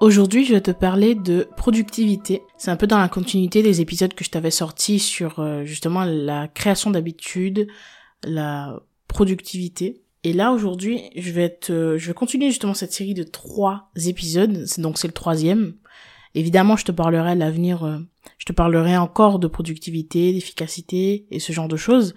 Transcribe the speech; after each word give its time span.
Aujourd'hui, 0.00 0.44
je 0.44 0.54
vais 0.54 0.60
te 0.60 0.70
parler 0.70 1.16
de 1.16 1.48
productivité. 1.56 2.42
C'est 2.56 2.70
un 2.70 2.76
peu 2.76 2.86
dans 2.86 2.98
la 2.98 3.08
continuité 3.08 3.64
des 3.64 3.80
épisodes 3.80 4.14
que 4.14 4.22
je 4.22 4.30
t'avais 4.30 4.52
sortis 4.52 5.00
sur 5.00 5.40
euh, 5.40 5.64
justement 5.64 6.04
la 6.04 6.46
création 6.46 6.92
d'habitudes, 6.92 7.66
la 8.22 8.80
productivité. 9.08 10.04
Et 10.22 10.32
là 10.32 10.52
aujourd'hui, 10.52 11.10
je 11.16 11.32
vais 11.32 11.48
te, 11.48 11.98
je 11.98 12.06
vais 12.06 12.14
continuer 12.14 12.46
justement 12.50 12.74
cette 12.74 12.92
série 12.92 13.14
de 13.14 13.24
trois 13.24 13.90
épisodes. 14.06 14.66
Donc 14.78 14.98
c'est 14.98 15.08
le 15.08 15.12
troisième. 15.12 15.74
Évidemment, 16.36 16.76
je 16.76 16.84
te 16.84 16.92
parlerai 16.92 17.32
à 17.32 17.34
l'avenir, 17.34 17.82
euh, 17.82 17.98
je 18.38 18.44
te 18.44 18.52
parlerai 18.52 18.96
encore 18.96 19.40
de 19.40 19.48
productivité, 19.48 20.32
d'efficacité 20.32 21.26
et 21.32 21.40
ce 21.40 21.52
genre 21.52 21.66
de 21.66 21.76
choses. 21.76 22.14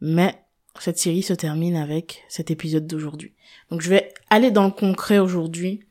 Mais 0.00 0.42
cette 0.80 0.98
série 0.98 1.22
se 1.22 1.34
termine 1.34 1.76
avec 1.76 2.24
cet 2.28 2.50
épisode 2.50 2.88
d'aujourd'hui. 2.88 3.32
Donc 3.70 3.80
je 3.80 3.90
vais 3.90 4.12
aller 4.28 4.50
dans 4.50 4.64
le 4.64 4.72
concret 4.72 5.20
aujourd'hui 5.20 5.84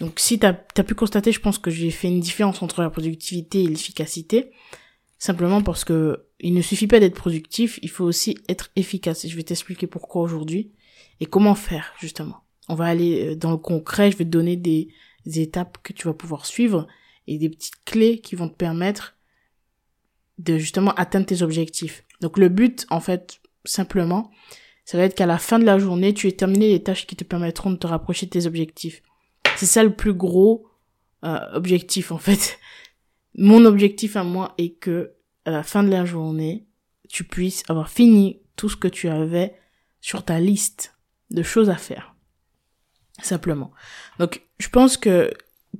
donc 0.00 0.20
si 0.20 0.38
tu 0.38 0.46
as, 0.46 0.54
pu 0.54 0.94
constater, 0.94 1.32
je 1.32 1.40
pense 1.40 1.58
que 1.58 1.70
j'ai 1.70 1.90
fait 1.90 2.08
une 2.08 2.20
différence 2.20 2.62
entre 2.62 2.82
la 2.82 2.90
productivité 2.90 3.64
et 3.64 3.66
l'efficacité, 3.66 4.50
simplement 5.18 5.62
parce 5.62 5.84
que 5.84 6.24
il 6.40 6.54
ne 6.54 6.62
suffit 6.62 6.86
pas 6.86 7.00
d'être 7.00 7.16
productif, 7.16 7.80
il 7.82 7.90
faut 7.90 8.04
aussi 8.04 8.38
être 8.48 8.70
efficace. 8.76 9.24
Et 9.24 9.28
je 9.28 9.36
vais 9.36 9.42
t'expliquer 9.42 9.88
pourquoi 9.88 10.22
aujourd'hui 10.22 10.70
et 11.18 11.26
comment 11.26 11.56
faire 11.56 11.92
justement. 12.00 12.44
On 12.68 12.74
va 12.74 12.84
aller 12.84 13.30
euh, 13.30 13.36
dans 13.36 13.50
le 13.50 13.56
concret, 13.56 14.12
je 14.12 14.16
vais 14.16 14.24
te 14.24 14.30
donner 14.30 14.56
des, 14.56 14.88
étapes 15.26 15.78
que 15.82 15.92
tu 15.92 16.06
vas 16.06 16.14
pouvoir 16.14 16.46
suivre 16.46 16.86
et 17.26 17.36
des 17.36 17.50
petites 17.50 17.84
clés 17.84 18.18
qui 18.18 18.34
vont 18.34 18.48
te 18.48 18.54
permettre 18.54 19.16
de 20.38 20.56
justement 20.56 20.94
atteindre 20.94 21.26
tes 21.26 21.42
objectifs. 21.42 22.04
Donc 22.22 22.38
le 22.38 22.48
but, 22.48 22.86
en 22.88 23.00
fait, 23.00 23.40
simplement, 23.66 24.30
ça 24.86 24.96
va 24.96 25.04
être 25.04 25.14
qu'à 25.14 25.26
la 25.26 25.36
fin 25.36 25.58
de 25.58 25.66
la 25.66 25.78
journée, 25.78 26.14
tu 26.14 26.28
aies 26.28 26.32
terminé 26.32 26.68
les 26.70 26.82
tâches 26.82 27.06
qui 27.06 27.14
te 27.14 27.24
permettront 27.24 27.70
de 27.70 27.76
te 27.76 27.86
rapprocher 27.86 28.24
de 28.24 28.30
tes 28.30 28.46
objectifs. 28.46 29.02
C'est 29.56 29.66
ça 29.66 29.82
le 29.82 29.94
plus 29.94 30.14
gros 30.14 30.68
euh, 31.24 31.38
objectif 31.52 32.12
en 32.12 32.18
fait. 32.18 32.58
Mon 33.34 33.64
objectif 33.64 34.16
à 34.16 34.24
moi 34.24 34.54
est 34.58 34.74
que 34.78 35.14
à 35.44 35.50
la 35.50 35.62
fin 35.62 35.82
de 35.82 35.90
la 35.90 36.04
journée, 36.04 36.66
tu 37.08 37.24
puisses 37.24 37.62
avoir 37.68 37.88
fini 37.88 38.40
tout 38.56 38.68
ce 38.68 38.76
que 38.76 38.88
tu 38.88 39.08
avais 39.08 39.56
sur 40.00 40.24
ta 40.24 40.40
liste 40.40 40.96
de 41.30 41.42
choses 41.42 41.70
à 41.70 41.76
faire. 41.76 42.14
Simplement. 43.22 43.72
Donc, 44.18 44.42
je 44.58 44.68
pense 44.68 44.96
que 44.96 45.32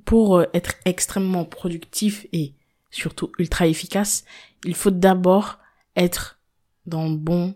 pour 0.05 0.37
euh, 0.37 0.45
être 0.53 0.73
extrêmement 0.85 1.45
productif 1.45 2.27
et 2.33 2.55
surtout 2.89 3.31
ultra 3.37 3.67
efficace, 3.67 4.25
il 4.65 4.75
faut 4.75 4.91
d'abord 4.91 5.59
être 5.95 6.39
dans 6.85 7.07
le 7.07 7.15
bon 7.15 7.55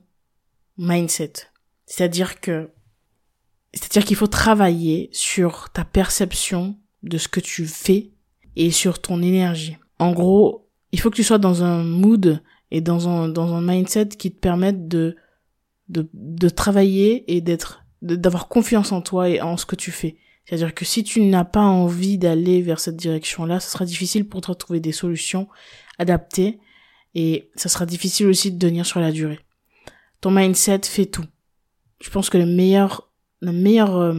mindset. 0.77 1.33
C'est-à-dire 1.85 2.39
que 2.39 2.69
c'est-à-dire 3.73 4.05
qu'il 4.05 4.17
faut 4.17 4.27
travailler 4.27 5.09
sur 5.11 5.69
ta 5.71 5.83
perception 5.83 6.77
de 7.01 7.17
ce 7.17 7.27
que 7.27 7.39
tu 7.39 7.65
fais 7.65 8.11
et 8.55 8.71
sur 8.71 9.01
ton 9.01 9.21
énergie. 9.21 9.77
En 9.99 10.11
gros, 10.11 10.69
il 10.91 10.99
faut 10.99 11.09
que 11.09 11.15
tu 11.15 11.23
sois 11.23 11.39
dans 11.39 11.63
un 11.63 11.83
mood 11.83 12.41
et 12.71 12.81
dans 12.81 13.09
un, 13.09 13.27
dans 13.27 13.53
un 13.53 13.61
mindset 13.61 14.09
qui 14.09 14.31
te 14.31 14.39
permette 14.39 14.87
de, 14.87 15.17
de, 15.89 16.49
travailler 16.49 17.35
et 17.35 17.41
d'être, 17.41 17.83
d'avoir 18.01 18.47
confiance 18.47 18.91
en 18.91 19.01
toi 19.01 19.29
et 19.29 19.41
en 19.41 19.57
ce 19.57 19.65
que 19.65 19.75
tu 19.75 19.91
fais. 19.91 20.17
C'est-à-dire 20.45 20.73
que 20.73 20.85
si 20.85 21.03
tu 21.03 21.21
n'as 21.21 21.45
pas 21.45 21.61
envie 21.61 22.17
d'aller 22.17 22.61
vers 22.61 22.79
cette 22.79 22.97
direction-là, 22.97 23.59
ce 23.59 23.71
sera 23.71 23.85
difficile 23.85 24.27
pour 24.27 24.41
toi 24.41 24.53
de 24.53 24.59
trouver 24.59 24.79
des 24.79 24.91
solutions 24.91 25.47
adaptées 25.97 26.59
et 27.15 27.49
ça 27.55 27.69
sera 27.69 27.85
difficile 27.85 28.27
aussi 28.27 28.51
de 28.51 28.59
tenir 28.59 28.85
sur 28.85 28.99
la 28.99 29.11
durée. 29.11 29.39
Ton 30.21 30.31
mindset 30.31 30.81
fait 30.83 31.05
tout. 31.05 31.25
Je 32.01 32.09
pense 32.09 32.29
que 32.29 32.37
le 32.37 32.45
meilleur 32.45 33.12
la 33.43 33.51
meilleure 33.51 33.97
euh, 33.97 34.13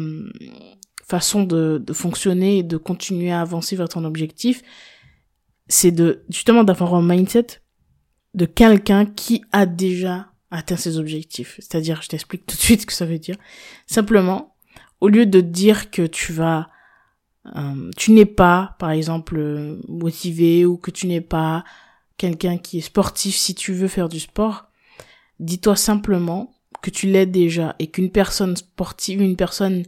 façon 1.07 1.45
de, 1.45 1.83
de 1.85 1.93
fonctionner 1.93 2.59
et 2.59 2.62
de 2.62 2.77
continuer 2.77 3.33
à 3.33 3.41
avancer 3.41 3.75
vers 3.75 3.89
ton 3.89 4.05
objectif, 4.05 4.62
c'est 5.67 5.91
de 5.91 6.25
justement 6.29 6.65
d'avoir 6.65 6.95
un 6.95 7.03
mindset 7.03 7.47
de 8.35 8.47
quelqu'un 8.47 9.07
qui 9.07 9.43
a 9.53 9.65
déjà 9.65 10.29
atteint 10.51 10.77
ses 10.77 10.99
objectifs. 10.99 11.57
C'est-à-dire, 11.59 12.03
je 12.03 12.09
t'explique 12.09 12.47
tout 12.47 12.57
de 12.57 12.61
suite 12.61 12.83
ce 12.83 12.87
que 12.87 12.93
ça 12.93 13.07
veut 13.07 13.19
dire. 13.19 13.37
Simplement, 13.87 14.57
au 15.01 15.09
lieu 15.09 15.27
de 15.27 15.41
dire 15.41 15.91
que 15.91 16.03
tu 16.06 16.33
vas, 16.33 16.69
euh, 17.56 17.91
tu 17.97 18.12
n'es 18.12 18.27
pas, 18.27 18.77
par 18.79 18.91
exemple, 18.91 19.79
motivé 19.89 20.67
ou 20.67 20.77
que 20.77 20.91
tu 20.91 21.06
n'es 21.06 21.21
pas 21.21 21.65
quelqu'un 22.17 22.59
qui 22.59 22.79
est 22.79 22.83
sportif 22.83 23.35
si 23.35 23.55
tu 23.55 23.73
veux 23.73 23.89
faire 23.89 24.09
du 24.09 24.21
sport, 24.21 24.67
dis-toi 25.41 25.77
simplement 25.77 26.55
que 26.84 26.91
tu 26.91 27.06
l'es 27.06 27.25
déjà 27.25 27.75
et 27.78 27.87
qu'une 27.87 28.11
personne 28.11 28.55
sportive, 28.59 29.22
une 29.22 29.37
personne 29.37 29.84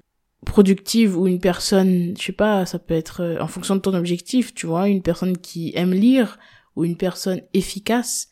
productive 0.47 1.19
ou 1.19 1.27
une 1.27 1.41
personne, 1.41 2.15
je 2.19 2.23
sais 2.25 2.33
pas, 2.33 2.65
ça 2.65 2.79
peut 2.79 2.95
être 2.95 3.21
euh, 3.21 3.39
en 3.39 3.49
fonction 3.49 3.77
de 3.77 3.81
ton 3.81 3.93
objectif, 3.93 4.55
tu 4.55 4.67
vois, 4.67 4.89
une 4.89 5.03
personne 5.03 5.37
qui 5.37 5.73
aime 5.75 5.93
lire 5.93 6.39
ou 6.75 6.87
une 6.87 6.97
personne 6.97 7.43
efficace 7.53 8.31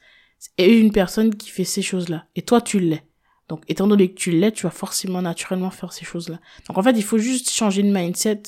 et 0.57 0.79
une 0.79 0.93
personne 0.93 1.35
qui 1.35 1.51
fait 1.51 1.65
ces 1.65 1.83
choses-là. 1.83 2.27
Et 2.37 2.43
toi, 2.43 2.63
tu 2.63 2.81
l'es. 2.81 3.05
Donc, 3.51 3.65
étant 3.69 3.87
donné 3.87 4.09
que 4.09 4.19
tu 4.19 4.31
l'es, 4.31 4.51
tu 4.51 4.63
vas 4.63 4.71
forcément 4.71 5.21
naturellement 5.21 5.71
faire 5.71 5.93
ces 5.93 6.07
choses-là. 6.07 6.41
Donc, 6.67 6.79
en 6.79 6.83
fait, 6.83 6.97
il 6.97 7.05
faut 7.05 7.19
juste 7.19 7.51
changer 7.51 7.83
de 7.83 7.93
mindset 7.93 8.45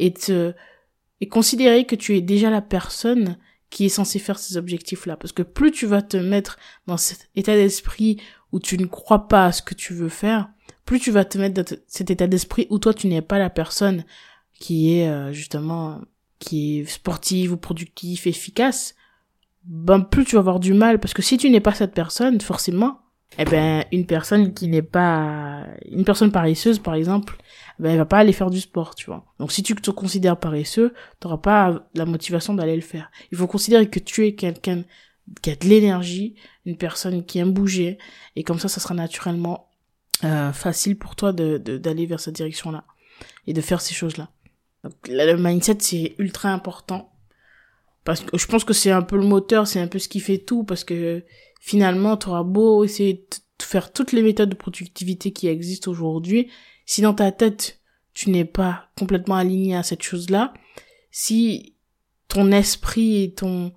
et 0.00 0.12
te, 0.12 0.52
et 1.20 1.28
considérer 1.28 1.86
que 1.86 1.94
tu 1.94 2.16
es 2.16 2.20
déjà 2.20 2.50
la 2.50 2.62
personne 2.62 3.38
qui 3.70 3.84
est 3.84 3.90
censée 3.90 4.18
faire 4.18 4.40
ces 4.40 4.56
objectifs-là. 4.56 5.16
Parce 5.16 5.32
que 5.32 5.42
plus 5.42 5.70
tu 5.70 5.86
vas 5.86 6.02
te 6.02 6.16
mettre 6.16 6.58
dans 6.88 6.96
cet 6.96 7.30
état 7.36 7.54
d'esprit 7.54 8.20
où 8.52 8.60
tu 8.60 8.78
ne 8.78 8.86
crois 8.86 9.28
pas 9.28 9.46
à 9.46 9.52
ce 9.52 9.62
que 9.62 9.74
tu 9.74 9.94
veux 9.94 10.08
faire, 10.08 10.48
plus 10.84 10.98
tu 10.98 11.10
vas 11.10 11.24
te 11.24 11.38
mettre 11.38 11.62
dans 11.62 11.76
cet 11.86 12.10
état 12.10 12.26
d'esprit 12.26 12.66
où 12.70 12.78
toi 12.78 12.94
tu 12.94 13.06
n'es 13.06 13.22
pas 13.22 13.38
la 13.38 13.50
personne 13.50 14.04
qui 14.58 14.98
est 14.98 15.08
euh, 15.08 15.32
justement 15.32 16.00
qui 16.38 16.80
est 16.80 16.84
sportive 16.86 17.52
ou 17.52 17.56
productive, 17.56 18.26
efficace, 18.26 18.94
ben 19.64 20.00
plus 20.00 20.24
tu 20.24 20.34
vas 20.34 20.40
avoir 20.40 20.58
du 20.58 20.72
mal 20.72 20.98
parce 20.98 21.14
que 21.14 21.22
si 21.22 21.36
tu 21.36 21.50
n'es 21.50 21.60
pas 21.60 21.74
cette 21.74 21.94
personne, 21.94 22.40
forcément, 22.40 23.00
eh 23.38 23.44
ben 23.44 23.84
une 23.92 24.06
personne 24.06 24.52
qui 24.52 24.66
n'est 24.66 24.82
pas 24.82 25.66
une 25.88 26.04
personne 26.04 26.32
paresseuse 26.32 26.78
par 26.78 26.94
exemple, 26.94 27.36
eh 27.78 27.82
ben 27.82 27.90
elle 27.90 27.98
va 27.98 28.06
pas 28.06 28.18
aller 28.18 28.32
faire 28.32 28.50
du 28.50 28.60
sport, 28.60 28.94
tu 28.94 29.06
vois. 29.06 29.24
Donc 29.38 29.52
si 29.52 29.62
tu 29.62 29.74
te 29.74 29.90
considères 29.90 30.38
paresseux, 30.38 30.92
tu 31.20 31.26
n'auras 31.26 31.38
pas 31.38 31.86
la 31.94 32.06
motivation 32.06 32.54
d'aller 32.54 32.74
le 32.74 32.82
faire. 32.82 33.10
Il 33.30 33.38
faut 33.38 33.46
considérer 33.46 33.88
que 33.88 34.00
tu 34.00 34.26
es 34.26 34.34
quelqu'un 34.34 34.82
qui 35.42 35.50
a 35.50 35.56
de 35.56 35.66
l'énergie, 35.66 36.34
une 36.66 36.76
personne 36.76 37.24
qui 37.24 37.38
aime 37.38 37.52
bouger, 37.52 37.98
et 38.36 38.42
comme 38.42 38.58
ça, 38.58 38.68
ça 38.68 38.80
sera 38.80 38.94
naturellement 38.94 39.70
euh, 40.24 40.52
facile 40.52 40.98
pour 40.98 41.16
toi 41.16 41.32
de 41.32 41.56
d'aller 41.56 42.04
vers 42.04 42.20
cette 42.20 42.34
direction-là 42.34 42.84
et 43.46 43.54
de 43.54 43.60
faire 43.60 43.80
ces 43.80 43.94
choses-là. 43.94 44.30
Donc 44.84 44.92
le 45.08 45.36
mindset 45.36 45.78
c'est 45.80 46.14
ultra 46.18 46.50
important 46.50 47.12
parce 48.04 48.20
que 48.20 48.36
je 48.36 48.46
pense 48.46 48.64
que 48.64 48.74
c'est 48.74 48.90
un 48.90 49.02
peu 49.02 49.16
le 49.16 49.26
moteur, 49.26 49.66
c'est 49.66 49.80
un 49.80 49.86
peu 49.86 49.98
ce 49.98 50.08
qui 50.08 50.20
fait 50.20 50.38
tout 50.38 50.64
parce 50.64 50.84
que 50.84 51.24
finalement 51.60 52.16
tu 52.18 52.28
auras 52.28 52.42
beau 52.42 52.84
essayer 52.84 53.26
de 53.58 53.64
faire 53.64 53.92
toutes 53.92 54.12
les 54.12 54.22
méthodes 54.22 54.50
de 54.50 54.54
productivité 54.54 55.32
qui 55.32 55.48
existent 55.48 55.90
aujourd'hui, 55.90 56.50
si 56.84 57.00
dans 57.00 57.14
ta 57.14 57.32
tête 57.32 57.80
tu 58.12 58.30
n'es 58.30 58.44
pas 58.44 58.90
complètement 58.98 59.36
aligné 59.36 59.76
à 59.76 59.82
cette 59.82 60.02
chose-là, 60.02 60.52
si 61.10 61.76
ton 62.28 62.52
esprit 62.52 63.22
et 63.22 63.32
ton 63.32 63.72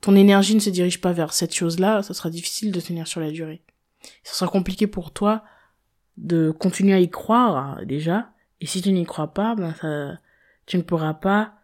ton 0.00 0.14
énergie 0.14 0.54
ne 0.54 0.60
se 0.60 0.70
dirige 0.70 1.00
pas 1.00 1.12
vers 1.12 1.32
cette 1.32 1.54
chose-là, 1.54 2.02
ça 2.02 2.14
sera 2.14 2.30
difficile 2.30 2.72
de 2.72 2.80
tenir 2.80 3.06
sur 3.06 3.20
la 3.20 3.30
durée. 3.30 3.62
Ça 4.22 4.34
sera 4.34 4.50
compliqué 4.50 4.86
pour 4.86 5.12
toi 5.12 5.42
de 6.16 6.50
continuer 6.50 6.94
à 6.94 7.00
y 7.00 7.10
croire, 7.10 7.84
déjà. 7.84 8.30
Et 8.60 8.66
si 8.66 8.82
tu 8.82 8.92
n'y 8.92 9.04
crois 9.04 9.34
pas, 9.34 9.54
ben 9.54 9.74
ça, 9.80 10.18
tu 10.66 10.76
ne 10.76 10.82
pourras 10.82 11.14
pas 11.14 11.54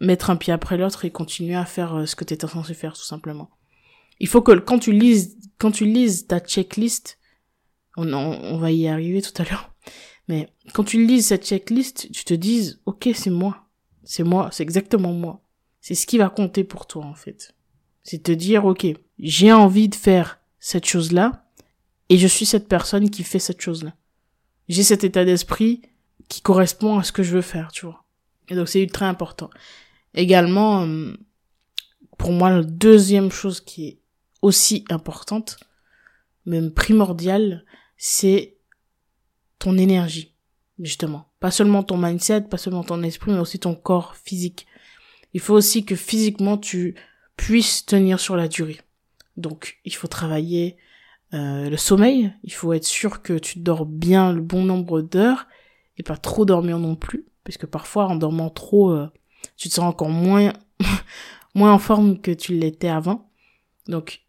mettre 0.00 0.30
un 0.30 0.36
pied 0.36 0.52
après 0.52 0.78
l'autre 0.78 1.04
et 1.04 1.10
continuer 1.10 1.54
à 1.54 1.64
faire 1.64 1.94
euh, 1.94 2.06
ce 2.06 2.16
que 2.16 2.24
tu 2.24 2.34
étais 2.34 2.46
censé 2.46 2.74
faire, 2.74 2.94
tout 2.94 3.04
simplement. 3.04 3.50
Il 4.18 4.28
faut 4.28 4.42
que 4.42 4.52
quand 4.52 4.78
tu 4.78 4.92
lises, 4.92 5.36
quand 5.58 5.70
tu 5.70 5.84
lises 5.84 6.26
ta 6.26 6.40
checklist, 6.40 7.18
on, 7.96 8.12
on, 8.12 8.58
va 8.58 8.70
y 8.70 8.88
arriver 8.88 9.20
tout 9.20 9.42
à 9.42 9.44
l'heure, 9.44 9.74
mais 10.28 10.48
quand 10.72 10.84
tu 10.84 11.04
lises 11.04 11.26
cette 11.26 11.46
checklist, 11.46 12.10
tu 12.12 12.24
te 12.24 12.34
dises, 12.34 12.80
ok, 12.86 13.10
c'est 13.14 13.30
moi. 13.30 13.66
C'est 14.04 14.22
moi, 14.22 14.48
c'est 14.52 14.62
exactement 14.62 15.12
moi. 15.12 15.42
C'est 15.80 15.94
ce 15.94 16.06
qui 16.06 16.18
va 16.18 16.28
compter 16.28 16.64
pour 16.64 16.86
toi, 16.86 17.04
en 17.04 17.14
fait. 17.14 17.54
C'est 18.02 18.22
te 18.22 18.32
dire, 18.32 18.64
ok, 18.64 18.86
j'ai 19.18 19.52
envie 19.52 19.88
de 19.88 19.94
faire 19.94 20.40
cette 20.58 20.86
chose-là, 20.86 21.44
et 22.10 22.18
je 22.18 22.26
suis 22.26 22.44
cette 22.44 22.68
personne 22.68 23.08
qui 23.08 23.22
fait 23.22 23.38
cette 23.38 23.60
chose-là. 23.60 23.94
J'ai 24.68 24.82
cet 24.82 25.04
état 25.04 25.24
d'esprit 25.24 25.82
qui 26.28 26.42
correspond 26.42 26.98
à 26.98 27.02
ce 27.02 27.12
que 27.12 27.22
je 27.22 27.34
veux 27.34 27.42
faire, 27.42 27.72
tu 27.72 27.86
vois. 27.86 28.04
Et 28.48 28.56
donc 28.56 28.68
c'est 28.68 28.86
très 28.86 29.04
important. 29.04 29.48
Également, 30.14 30.84
euh, 30.84 31.14
pour 32.18 32.32
moi, 32.32 32.50
la 32.50 32.62
deuxième 32.62 33.30
chose 33.30 33.60
qui 33.60 33.86
est 33.86 34.00
aussi 34.42 34.84
importante, 34.90 35.58
même 36.46 36.72
primordiale, 36.72 37.64
c'est 37.96 38.56
ton 39.58 39.78
énergie, 39.78 40.34
justement. 40.80 41.26
Pas 41.38 41.50
seulement 41.50 41.82
ton 41.82 41.96
mindset, 41.96 42.42
pas 42.42 42.58
seulement 42.58 42.82
ton 42.82 43.02
esprit, 43.02 43.30
mais 43.30 43.38
aussi 43.38 43.60
ton 43.60 43.74
corps 43.74 44.16
physique. 44.16 44.66
Il 45.34 45.40
faut 45.40 45.54
aussi 45.54 45.84
que 45.84 45.94
physiquement 45.94 46.58
tu 46.58 46.94
puisses 47.36 47.86
tenir 47.86 48.20
sur 48.20 48.36
la 48.36 48.48
durée. 48.48 48.80
Donc, 49.36 49.78
il 49.84 49.94
faut 49.94 50.08
travailler 50.08 50.76
euh, 51.32 51.70
le 51.70 51.76
sommeil. 51.76 52.32
Il 52.42 52.52
faut 52.52 52.72
être 52.72 52.84
sûr 52.84 53.22
que 53.22 53.38
tu 53.38 53.60
dors 53.60 53.86
bien 53.86 54.32
le 54.32 54.40
bon 54.40 54.62
nombre 54.62 55.00
d'heures 55.00 55.46
et 55.96 56.02
pas 56.02 56.16
trop 56.16 56.44
dormir 56.44 56.78
non 56.78 56.96
plus, 56.96 57.26
parce 57.44 57.58
que 57.58 57.66
parfois 57.66 58.06
en 58.06 58.16
dormant 58.16 58.50
trop, 58.50 58.90
euh, 58.90 59.08
tu 59.56 59.68
te 59.68 59.74
sens 59.74 59.84
encore 59.84 60.08
moins 60.08 60.52
moins 61.54 61.72
en 61.72 61.78
forme 61.78 62.20
que 62.20 62.30
tu 62.30 62.54
l'étais 62.54 62.88
avant. 62.88 63.30
Donc, 63.86 64.22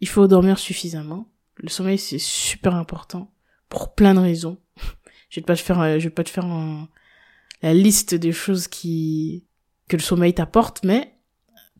il 0.00 0.08
faut 0.08 0.26
dormir 0.26 0.58
suffisamment. 0.58 1.28
Le 1.56 1.68
sommeil 1.68 1.98
c'est 1.98 2.18
super 2.18 2.74
important 2.74 3.32
pour 3.68 3.94
plein 3.94 4.14
de 4.14 4.20
raisons. 4.20 4.58
je 5.30 5.40
vais 5.40 5.44
pas 5.44 5.56
te 5.56 5.60
faire, 5.60 5.80
euh, 5.80 5.98
je 5.98 6.04
vais 6.04 6.14
pas 6.14 6.24
te 6.24 6.30
faire 6.30 6.46
la 7.62 7.74
liste 7.74 8.14
des 8.14 8.32
choses 8.32 8.68
qui 8.68 9.44
que 9.88 9.96
le 9.96 10.02
sommeil 10.02 10.34
t'apporte, 10.34 10.84
mais 10.84 11.18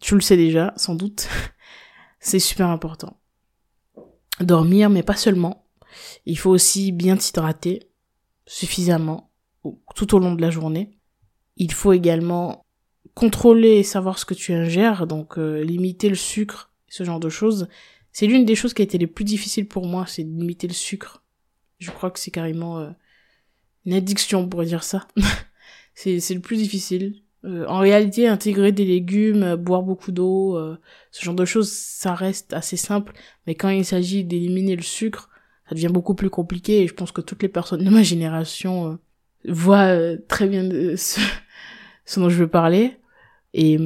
tu 0.00 0.14
le 0.14 0.20
sais 0.20 0.36
déjà, 0.36 0.72
sans 0.76 0.94
doute. 0.94 1.28
c'est 2.20 2.38
super 2.38 2.68
important. 2.68 3.20
Dormir, 4.40 4.90
mais 4.90 5.02
pas 5.02 5.16
seulement. 5.16 5.66
Il 6.26 6.38
faut 6.38 6.50
aussi 6.50 6.92
bien 6.92 7.16
t'hydrater 7.16 7.90
suffisamment 8.46 9.30
tout 9.94 10.14
au 10.14 10.18
long 10.18 10.34
de 10.34 10.42
la 10.42 10.50
journée. 10.50 10.98
Il 11.56 11.72
faut 11.72 11.92
également 11.92 12.64
contrôler 13.14 13.76
et 13.76 13.82
savoir 13.82 14.18
ce 14.18 14.24
que 14.24 14.34
tu 14.34 14.52
ingères, 14.52 15.06
donc 15.06 15.38
euh, 15.38 15.62
limiter 15.62 16.08
le 16.08 16.14
sucre, 16.16 16.72
ce 16.88 17.04
genre 17.04 17.20
de 17.20 17.28
choses. 17.28 17.68
C'est 18.12 18.26
l'une 18.26 18.44
des 18.44 18.54
choses 18.54 18.74
qui 18.74 18.82
a 18.82 18.84
été 18.84 18.98
les 18.98 19.06
plus 19.06 19.24
difficiles 19.24 19.68
pour 19.68 19.86
moi, 19.86 20.06
c'est 20.06 20.24
de 20.24 20.38
limiter 20.38 20.66
le 20.66 20.74
sucre. 20.74 21.24
Je 21.78 21.90
crois 21.90 22.10
que 22.10 22.18
c'est 22.18 22.30
carrément 22.30 22.78
euh, 22.78 22.90
une 23.84 23.94
addiction, 23.94 24.40
on 24.40 24.48
pourrait 24.48 24.66
dire 24.66 24.84
ça. 24.84 25.06
c'est 25.94 26.18
le 26.30 26.40
plus 26.40 26.56
difficile. 26.56 27.23
Euh, 27.44 27.66
en 27.66 27.78
réalité, 27.78 28.26
intégrer 28.26 28.72
des 28.72 28.84
légumes, 28.84 29.56
boire 29.56 29.82
beaucoup 29.82 30.12
d'eau, 30.12 30.58
ce 31.10 31.24
genre 31.24 31.34
de 31.34 31.44
choses, 31.44 31.70
ça 31.70 32.14
reste 32.14 32.52
assez 32.52 32.76
simple. 32.76 33.12
Mais 33.46 33.54
quand 33.54 33.68
il 33.68 33.84
s'agit 33.84 34.24
d'éliminer 34.24 34.76
le 34.76 34.82
sucre, 34.82 35.28
ça 35.68 35.74
devient 35.74 35.90
beaucoup 35.92 36.14
plus 36.14 36.30
compliqué. 36.30 36.82
Et 36.82 36.86
je 36.86 36.94
pense 36.94 37.12
que 37.12 37.20
toutes 37.20 37.42
les 37.42 37.48
personnes 37.48 37.84
de 37.84 37.90
ma 37.90 38.02
génération 38.02 38.98
voient 39.46 40.16
très 40.28 40.48
bien 40.48 40.62
ce, 40.96 41.20
ce 42.04 42.20
dont 42.20 42.28
je 42.28 42.36
veux 42.36 42.48
parler. 42.48 42.96
Et 43.52 43.78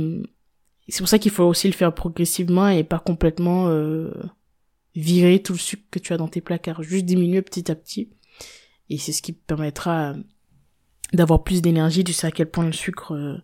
c'est 0.88 0.99
pour 0.99 1.08
ça 1.08 1.19
qu'il 1.19 1.31
faut 1.31 1.44
aussi 1.44 1.69
le 1.69 1.75
faire 1.75 1.94
progressivement 1.94 2.69
et 2.69 2.82
pas 2.82 2.99
complètement 2.99 3.69
euh, 3.69 4.10
virer 4.94 5.43
tout 5.43 5.52
le 5.52 5.58
sucre 5.58 5.84
que 5.90 5.99
tu 5.99 6.12
as 6.12 6.16
dans 6.16 6.28
tes 6.28 6.40
placards. 6.40 6.82
Juste 6.82 7.05
diminuer 7.05 7.43
petit 7.43 7.70
à 7.70 7.75
petit. 7.75 8.10
Et 8.88 8.96
c'est 8.96 9.12
ce 9.12 9.20
qui 9.20 9.32
permettra 9.32 10.14
d'avoir 11.12 11.44
plus 11.44 11.60
d'énergie. 11.60 12.05
Tu 12.05 12.14
sais 12.14 12.26
à 12.26 12.31
quel 12.31 12.50
point 12.50 12.64
le 12.64 12.72
sucre, 12.72 13.14
euh, 13.14 13.37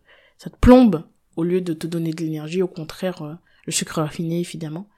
ça 0.44 0.50
te 0.50 0.56
plombe 0.56 1.04
au 1.36 1.42
lieu 1.42 1.62
de 1.62 1.72
te 1.72 1.86
donner 1.86 2.12
de 2.12 2.22
l'énergie. 2.22 2.60
Au 2.60 2.68
contraire, 2.68 3.22
euh, 3.22 3.32
le 3.64 3.72
sucre 3.72 4.02
raffiné, 4.02 4.40
évidemment, 4.40 4.88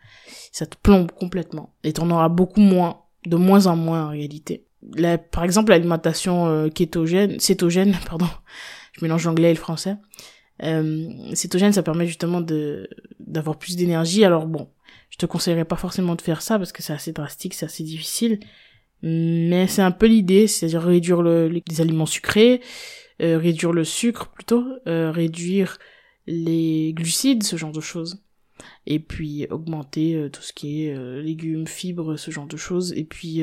ça 0.51 0.67
te 0.67 0.77
plombe 0.77 1.13
complètement. 1.13 1.73
Et 1.85 1.93
t'en 1.93 2.11
auras 2.11 2.29
beaucoup 2.29 2.61
moins, 2.61 3.03
de 3.25 3.37
moins 3.37 3.69
en 3.69 3.77
moins 3.77 4.07
en 4.07 4.11
réalité. 4.11 4.67
par 5.31 5.45
exemple, 5.45 5.71
l'alimentation 5.71 6.49
euh, 6.49 6.69
kétogène, 6.69 7.39
cétogène, 7.39 7.97
pardon, 8.09 8.27
je 8.93 9.05
mélange 9.05 9.25
l'anglais 9.25 9.51
et 9.51 9.55
le 9.55 9.61
français. 9.61 9.97
Euh, 10.65 11.09
cétogène, 11.35 11.73
ça 11.73 11.85
permet 11.85 12.07
justement 12.07 12.41
de 12.41 12.89
d'avoir 13.21 13.57
plus 13.57 13.77
d'énergie. 13.77 14.25
Alors 14.25 14.47
bon, 14.47 14.69
je 15.11 15.19
te 15.19 15.27
conseillerais 15.27 15.65
pas 15.65 15.77
forcément 15.77 16.17
de 16.17 16.23
faire 16.23 16.43
ça 16.43 16.59
parce 16.59 16.73
que 16.73 16.83
c'est 16.83 16.93
assez 16.93 17.13
drastique, 17.13 17.55
c'est 17.55 17.67
assez 17.67 17.85
difficile. 17.85 18.41
Mais 19.03 19.69
c'est 19.69 19.83
un 19.83 19.91
peu 19.93 20.07
l'idée, 20.07 20.49
c'est-à-dire 20.49 20.83
réduire 20.83 21.23
le, 21.23 21.49
les 21.49 21.81
aliments 21.81 22.07
sucrés, 22.07 22.63
euh, 23.21 23.39
réduire 23.39 23.73
le 23.73 23.85
sucre 23.85 24.29
plutôt, 24.29 24.65
euh, 24.87 25.11
réduire 25.11 25.79
les 26.27 26.93
glucides, 26.95 27.43
ce 27.43 27.57
genre 27.57 27.73
de 27.73 27.81
choses. 27.81 28.23
Et 28.87 28.99
puis 28.99 29.47
augmenter 29.51 30.15
euh, 30.15 30.29
tout 30.29 30.43
ce 30.43 30.53
qui 30.53 30.85
est 30.85 31.23
légumes, 31.23 31.67
fibres, 31.67 32.17
ce 32.17 32.31
genre 32.31 32.47
de 32.47 32.57
choses. 32.57 32.93
Et 32.95 33.05
puis 33.05 33.43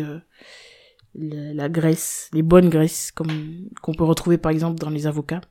la, 1.15 1.69
graisse, 1.69 2.29
les 2.33 2.41
bonnes 2.41 2.69
graisses 2.69 3.11
comme 3.11 3.69
qu'on 3.81 3.93
peut 3.93 4.03
retrouver 4.03 4.37
par 4.37 4.51
exemple 4.51 4.79
dans 4.79 4.89
les 4.89 5.05
avocats 5.05 5.41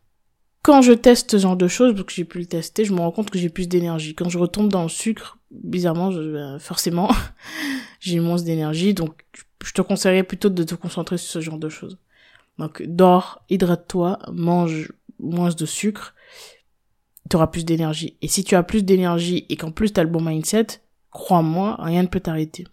quand 0.63 0.81
je 0.81 0.93
teste 0.93 1.33
ce 1.33 1.39
genre 1.39 1.57
de 1.57 1.67
choses, 1.67 1.93
parce 1.93 2.05
que 2.05 2.13
j'ai 2.13 2.25
pu 2.25 2.39
le 2.39 2.47
tester, 2.47 2.85
je 2.85 2.93
me 2.93 3.01
rends 3.01 3.11
compte 3.11 3.31
que 3.31 3.39
j'ai 3.39 3.49
plus 3.49 3.69
d'énergie. 3.69 4.15
Quand 4.15 4.29
je 4.29 4.39
retombe 4.39 4.71
dans 4.71 4.85
le 4.85 4.89
sucre, 4.89 5.39
bizarrement, 5.51 6.13
euh, 6.13 6.59
forcément, 6.61 7.11
j'ai 8.01 8.21
moins 8.21 8.37
d'énergie. 8.37 8.95
Donc, 8.95 9.25
je 9.65 9.73
te 9.73 9.83
conseillerais 9.83 10.23
plutôt 10.23 10.51
de 10.51 10.63
te 10.63 10.75
concentrer 10.77 11.19
sur 11.19 11.33
ce 11.33 11.41
genre 11.41 11.59
de 11.59 11.69
choses. 11.69 11.99
Donc, 12.59 12.83
dors, 12.83 13.45
hydrate-toi, 13.49 14.19
mange 14.33 14.93
moins 15.19 15.51
de 15.51 15.67
sucre, 15.67 16.15
tu 17.31 17.37
auras 17.37 17.47
plus 17.47 17.65
d'énergie. 17.65 18.19
Et 18.21 18.29
si 18.29 18.45
tu 18.45 18.55
as 18.55 18.63
plus 18.63 18.85
d'énergie 18.85 19.47
et 19.49 19.57
qu'en 19.57 19.71
plus 19.71 19.93
tu 19.93 20.01
as 20.01 20.05
le 20.05 20.11
bon 20.11 20.21
mindset, 20.21 20.67
crois-moi, 21.11 21.77
rien 21.81 22.03
ne 22.03 22.09
peut 22.09 22.21
t'arrêter. 22.21 22.67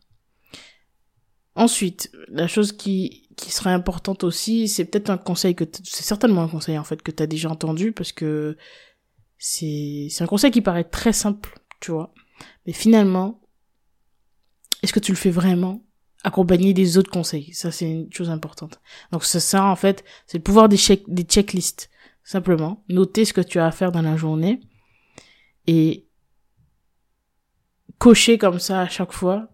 Ensuite, 1.56 2.12
la 2.28 2.48
chose 2.48 2.72
qui, 2.72 3.30
qui 3.36 3.52
serait 3.52 3.72
importante 3.72 4.24
aussi, 4.24 4.68
c'est 4.68 4.86
peut-être 4.86 5.10
un 5.10 5.18
conseil 5.18 5.56
que 5.56 5.66
c'est 5.84 6.04
certainement 6.04 6.44
un 6.44 6.48
conseil 6.48 6.78
en 6.78 6.84
fait 6.84 7.02
que 7.02 7.12
tu 7.12 7.24
as 7.24 7.28
déjà 7.28 7.50
entendu 7.50 7.92
parce 7.92 8.12
que 8.12 8.58
c'est 9.38 10.08
c'est 10.10 10.24
un 10.24 10.28
conseil 10.28 10.52
qui 10.52 10.62
paraît 10.62 10.84
très 10.84 11.14
simple, 11.14 11.58
tu 11.80 11.92
vois. 11.92 12.14
Mais 12.66 12.74
finalement, 12.74 13.42
est-ce 14.84 14.94
que 14.94 15.00
tu 15.00 15.12
le 15.12 15.18
fais 15.18 15.32
vraiment? 15.32 15.84
Accompagné 16.24 16.74
des 16.74 16.98
autres 16.98 17.12
conseils 17.12 17.54
Ça 17.54 17.71
c'est 17.71 17.89
une 17.89 18.12
chose 18.12 18.30
importante. 18.30 18.81
Donc 19.12 19.24
c'est 19.24 19.39
ça 19.39 19.66
en 19.66 19.75
fait, 19.75 20.04
c'est 20.27 20.38
le 20.38 20.44
pouvoir 20.44 20.69
des 20.69 20.77
check 20.77 21.04
des 21.07 21.24
checklists 21.24 21.89
simplement, 22.24 22.83
noter 22.89 23.25
ce 23.25 23.33
que 23.33 23.42
tu 23.42 23.57
as 23.57 23.66
à 23.66 23.71
faire 23.71 23.92
dans 23.92 24.04
la 24.04 24.16
journée 24.16 24.60
et 25.66 26.06
cocher 27.98 28.38
comme 28.38 28.60
ça 28.60 28.81
à 28.81 28.88
chaque 28.88 29.13
fois 29.13 29.50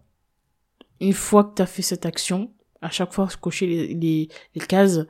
une 1.00 1.12
fois 1.12 1.44
que 1.44 1.54
tu 1.54 1.62
as 1.62 1.66
fait 1.66 1.82
cette 1.82 2.06
action, 2.06 2.52
à 2.80 2.90
chaque 2.90 3.12
fois 3.12 3.28
cocher 3.40 3.66
les, 3.94 4.28
cases 4.66 5.00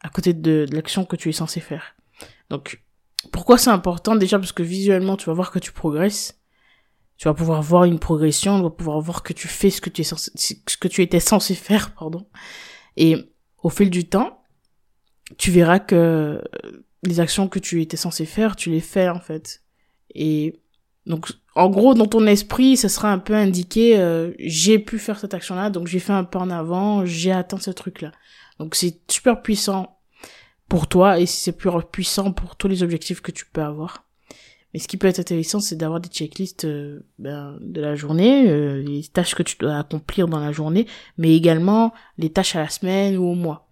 à 0.00 0.08
côté 0.08 0.32
de 0.32 0.66
l'action 0.72 1.04
que 1.04 1.16
tu 1.16 1.28
es 1.28 1.32
censé 1.32 1.60
faire. 1.60 1.94
Donc, 2.50 2.82
pourquoi 3.30 3.56
c'est 3.56 3.70
important? 3.70 4.16
Déjà 4.16 4.38
parce 4.38 4.52
que 4.52 4.62
visuellement, 4.62 5.16
tu 5.16 5.26
vas 5.26 5.32
voir 5.32 5.50
que 5.50 5.58
tu 5.58 5.72
progresses. 5.72 6.41
Tu 7.22 7.28
vas 7.28 7.34
pouvoir 7.34 7.62
voir 7.62 7.84
une 7.84 8.00
progression, 8.00 8.56
tu 8.56 8.64
vas 8.64 8.70
pouvoir 8.70 9.00
voir 9.00 9.22
que 9.22 9.32
tu 9.32 9.46
fais 9.46 9.70
ce 9.70 9.80
que 9.80 9.90
tu 9.90 10.02
es 10.02 10.04
ce 10.04 10.76
que 10.76 10.88
tu 10.88 11.02
étais 11.02 11.20
censé 11.20 11.54
faire, 11.54 11.94
pardon. 11.94 12.26
Et 12.96 13.16
au 13.62 13.68
fil 13.68 13.90
du 13.90 14.08
temps, 14.08 14.42
tu 15.38 15.52
verras 15.52 15.78
que 15.78 16.42
les 17.04 17.20
actions 17.20 17.46
que 17.46 17.60
tu 17.60 17.80
étais 17.80 17.96
censé 17.96 18.26
faire, 18.26 18.56
tu 18.56 18.70
les 18.70 18.80
fais 18.80 19.08
en 19.08 19.20
fait. 19.20 19.62
Et 20.16 20.60
donc, 21.06 21.28
en 21.54 21.70
gros, 21.70 21.94
dans 21.94 22.06
ton 22.06 22.26
esprit, 22.26 22.76
ça 22.76 22.88
sera 22.88 23.12
un 23.12 23.20
peu 23.20 23.34
indiqué, 23.34 24.00
euh, 24.00 24.32
j'ai 24.40 24.80
pu 24.80 24.98
faire 24.98 25.20
cette 25.20 25.32
action-là, 25.32 25.70
donc 25.70 25.86
j'ai 25.86 26.00
fait 26.00 26.12
un 26.12 26.24
pas 26.24 26.40
en 26.40 26.50
avant, 26.50 27.06
j'ai 27.06 27.30
atteint 27.30 27.60
ce 27.60 27.70
truc-là. 27.70 28.10
Donc 28.58 28.74
c'est 28.74 28.98
super 29.08 29.42
puissant 29.42 30.00
pour 30.68 30.88
toi 30.88 31.20
et 31.20 31.26
c'est 31.26 31.52
plus 31.52 31.70
puissant 31.92 32.32
pour 32.32 32.56
tous 32.56 32.66
les 32.66 32.82
objectifs 32.82 33.20
que 33.20 33.30
tu 33.30 33.46
peux 33.46 33.62
avoir. 33.62 34.08
Mais 34.72 34.80
ce 34.80 34.88
qui 34.88 34.96
peut 34.96 35.06
être 35.06 35.20
intéressant, 35.20 35.60
c'est 35.60 35.76
d'avoir 35.76 36.00
des 36.00 36.08
checklists 36.08 36.64
euh, 36.64 37.00
ben, 37.18 37.58
de 37.60 37.80
la 37.80 37.94
journée, 37.94 38.48
euh, 38.48 38.82
les 38.82 39.04
tâches 39.04 39.34
que 39.34 39.42
tu 39.42 39.56
dois 39.58 39.76
accomplir 39.76 40.28
dans 40.28 40.40
la 40.40 40.52
journée, 40.52 40.86
mais 41.18 41.36
également 41.36 41.92
les 42.16 42.30
tâches 42.30 42.56
à 42.56 42.60
la 42.60 42.68
semaine 42.68 43.16
ou 43.16 43.24
au 43.24 43.34
mois. 43.34 43.68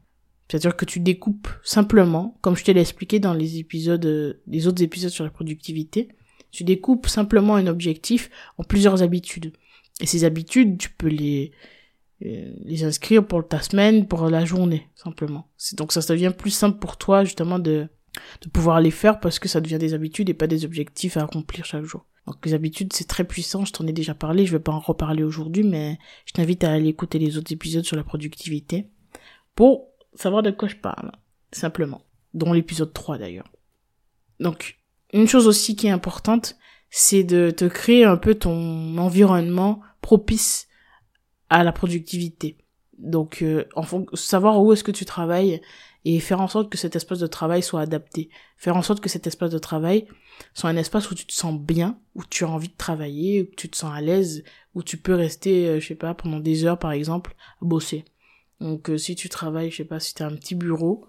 C'est-à-dire 0.48 0.76
que 0.76 0.84
tu 0.84 1.00
découpes 1.00 1.48
simplement, 1.62 2.36
comme 2.42 2.56
je 2.56 2.64
te 2.64 2.70
l'ai 2.70 2.80
expliqué 2.80 3.20
dans 3.20 3.34
les 3.34 3.58
épisodes, 3.58 4.40
les 4.46 4.66
autres 4.66 4.82
épisodes 4.82 5.10
sur 5.10 5.24
la 5.24 5.30
productivité, 5.30 6.08
tu 6.50 6.64
découpes 6.64 7.06
simplement 7.06 7.54
un 7.54 7.66
objectif 7.66 8.30
en 8.58 8.64
plusieurs 8.64 9.02
habitudes. 9.02 9.52
Et 10.00 10.06
ces 10.06 10.24
habitudes, 10.24 10.78
tu 10.78 10.90
peux 10.90 11.08
les, 11.08 11.52
euh, 12.24 12.52
les 12.64 12.84
inscrire 12.84 13.26
pour 13.26 13.46
ta 13.46 13.62
semaine, 13.62 14.06
pour 14.06 14.28
la 14.28 14.44
journée, 14.44 14.88
simplement. 14.94 15.48
Donc 15.74 15.92
ça 15.92 16.00
devient 16.00 16.32
plus 16.36 16.50
simple 16.50 16.78
pour 16.78 16.96
toi, 16.96 17.24
justement, 17.24 17.58
de, 17.58 17.88
de 18.42 18.48
pouvoir 18.48 18.80
les 18.80 18.90
faire 18.90 19.20
parce 19.20 19.38
que 19.38 19.48
ça 19.48 19.60
devient 19.60 19.78
des 19.78 19.94
habitudes 19.94 20.28
et 20.28 20.34
pas 20.34 20.46
des 20.46 20.64
objectifs 20.64 21.16
à 21.16 21.22
accomplir 21.22 21.64
chaque 21.64 21.84
jour. 21.84 22.04
Donc 22.26 22.44
les 22.44 22.54
habitudes, 22.54 22.92
c'est 22.92 23.08
très 23.08 23.24
puissant, 23.24 23.64
je 23.64 23.72
t'en 23.72 23.86
ai 23.86 23.92
déjà 23.92 24.14
parlé, 24.14 24.46
je 24.46 24.52
vais 24.52 24.62
pas 24.62 24.72
en 24.72 24.80
reparler 24.80 25.22
aujourd'hui, 25.22 25.64
mais 25.64 25.98
je 26.26 26.32
t'invite 26.32 26.64
à 26.64 26.72
aller 26.72 26.88
écouter 26.88 27.18
les 27.18 27.36
autres 27.38 27.52
épisodes 27.52 27.84
sur 27.84 27.96
la 27.96 28.04
productivité 28.04 28.90
pour 29.54 29.88
savoir 30.14 30.42
de 30.42 30.50
quoi 30.50 30.68
je 30.68 30.76
parle, 30.76 31.12
simplement. 31.52 32.02
Dont 32.32 32.52
l'épisode 32.52 32.92
3 32.92 33.18
d'ailleurs. 33.18 33.50
Donc, 34.38 34.78
une 35.12 35.26
chose 35.26 35.48
aussi 35.48 35.74
qui 35.74 35.88
est 35.88 35.90
importante, 35.90 36.56
c'est 36.90 37.24
de 37.24 37.50
te 37.50 37.64
créer 37.64 38.04
un 38.04 38.16
peu 38.16 38.36
ton 38.36 38.96
environnement 38.98 39.80
propice 40.00 40.68
à 41.48 41.64
la 41.64 41.72
productivité. 41.72 42.58
Donc, 42.98 43.42
euh, 43.42 43.64
savoir 44.14 44.62
où 44.62 44.72
est-ce 44.72 44.84
que 44.84 44.92
tu 44.92 45.04
travailles 45.04 45.60
et 46.04 46.20
faire 46.20 46.40
en 46.40 46.48
sorte 46.48 46.70
que 46.70 46.78
cet 46.78 46.96
espace 46.96 47.18
de 47.18 47.26
travail 47.26 47.62
soit 47.62 47.80
adapté. 47.80 48.30
Faire 48.56 48.76
en 48.76 48.82
sorte 48.82 49.00
que 49.00 49.08
cet 49.08 49.26
espace 49.26 49.50
de 49.50 49.58
travail 49.58 50.06
soit 50.54 50.70
un 50.70 50.76
espace 50.76 51.10
où 51.10 51.14
tu 51.14 51.26
te 51.26 51.32
sens 51.32 51.58
bien, 51.58 51.98
où 52.14 52.22
tu 52.24 52.44
as 52.44 52.48
envie 52.48 52.68
de 52.68 52.76
travailler, 52.76 53.42
où 53.42 53.54
tu 53.56 53.68
te 53.68 53.76
sens 53.76 53.94
à 53.94 54.00
l'aise, 54.00 54.42
où 54.74 54.82
tu 54.82 54.96
peux 54.96 55.14
rester, 55.14 55.68
euh, 55.68 55.80
je 55.80 55.88
sais 55.88 55.94
pas, 55.94 56.14
pendant 56.14 56.40
des 56.40 56.64
heures 56.64 56.78
par 56.78 56.92
exemple, 56.92 57.34
bosser. 57.60 58.04
Donc 58.60 58.90
euh, 58.90 58.96
si 58.96 59.14
tu 59.14 59.28
travailles, 59.28 59.70
je 59.70 59.76
sais 59.78 59.84
pas, 59.84 60.00
si 60.00 60.14
tu 60.14 60.22
as 60.22 60.26
un 60.26 60.34
petit 60.34 60.54
bureau, 60.54 61.06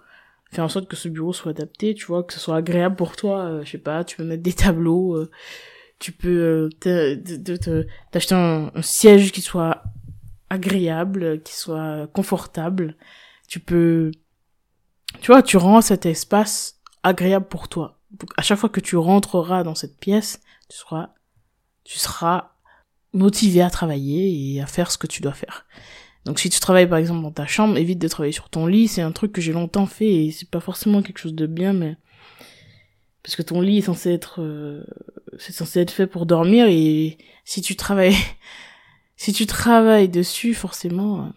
fais 0.52 0.62
en 0.62 0.70
sorte 0.70 0.90
que 0.90 0.98
ce 0.98 1.08
bureau 1.08 1.32
soit 1.32 1.52
adapté, 1.52 1.94
tu 1.94 2.06
vois, 2.06 2.24
que 2.24 2.34
ce 2.34 2.40
soit 2.40 2.58
agréable 2.58 2.98
pour 2.98 3.16
toi, 3.16 3.46
euh, 3.46 3.64
je 3.64 3.72
sais 3.72 3.78
pas, 3.78 4.04
tu 4.04 4.18
peux 4.18 4.26
mettre 4.26 4.44
des 4.44 4.54
tableaux, 4.54 5.26
tu 6.00 6.12
peux 6.12 6.70
t'acheter 6.82 8.36
un, 8.36 8.72
un 8.76 8.82
siège 8.82 9.32
qui 9.32 9.42
soit 9.42 9.84
agréable, 10.50 11.42
qui 11.44 11.56
soit 11.56 12.08
confortable. 12.08 12.98
Tu 13.48 13.60
peux 13.60 14.12
tu 15.20 15.32
vois, 15.32 15.44
tu 15.44 15.58
rends 15.58 15.82
cet 15.82 16.06
espace 16.06 16.80
agréable 17.04 17.48
pour 17.48 17.68
toi. 17.68 18.00
à 18.38 18.42
chaque 18.42 18.60
fois 18.60 18.70
que 18.70 18.80
tu 18.80 18.96
rentreras 18.96 19.64
dans 19.64 19.76
cette 19.76 19.98
pièce, 19.98 20.42
tu 20.70 20.78
seras, 20.78 21.10
tu 21.84 21.98
seras 21.98 22.52
motivé 23.14 23.62
à 23.62 23.70
travailler 23.70 24.56
et 24.56 24.62
à 24.62 24.66
faire 24.66 24.92
ce 24.92 24.98
que 24.98 25.08
tu 25.08 25.22
dois 25.22 25.34
faire. 25.34 25.66
Donc 26.26 26.40
si 26.40 26.50
tu 26.50 26.60
travailles 26.60 26.88
par 26.88 27.00
exemple 27.00 27.24
dans 27.24 27.32
ta 27.32 27.48
chambre, 27.48 27.78
évite 27.78 28.00
de 28.00 28.08
travailler 28.08 28.32
sur 28.32 28.50
ton 28.50 28.68
lit. 28.68 28.88
C'est 28.88 29.02
un 29.02 29.12
truc 29.12 29.32
que 29.32 29.42
j'ai 29.42 29.54
longtemps 29.54 29.88
fait 29.88 30.26
et 30.26 30.32
c'est 30.32 30.50
pas 30.50 30.60
forcément 30.60 31.02
quelque 31.02 31.18
chose 31.18 31.34
de 31.34 31.48
bien, 31.48 31.74
mais 31.74 31.98
parce 33.24 33.36
que 33.36 33.42
ton 33.42 33.62
lit 33.62 33.80
est 33.80 33.82
censé 33.82 34.12
être, 34.12 34.42
euh, 34.42 34.84
c'est 35.38 35.54
censé 35.54 35.80
être 35.80 35.92
fait 35.92 36.08
pour 36.08 36.26
dormir 36.26 36.68
et 36.68 37.18
si 37.46 37.62
tu 37.62 37.76
travailles, 37.76 38.16
si 39.16 39.34
tu 39.34 39.46
travailles 39.46 40.10
dessus, 40.10 40.54
forcément, 40.54 41.32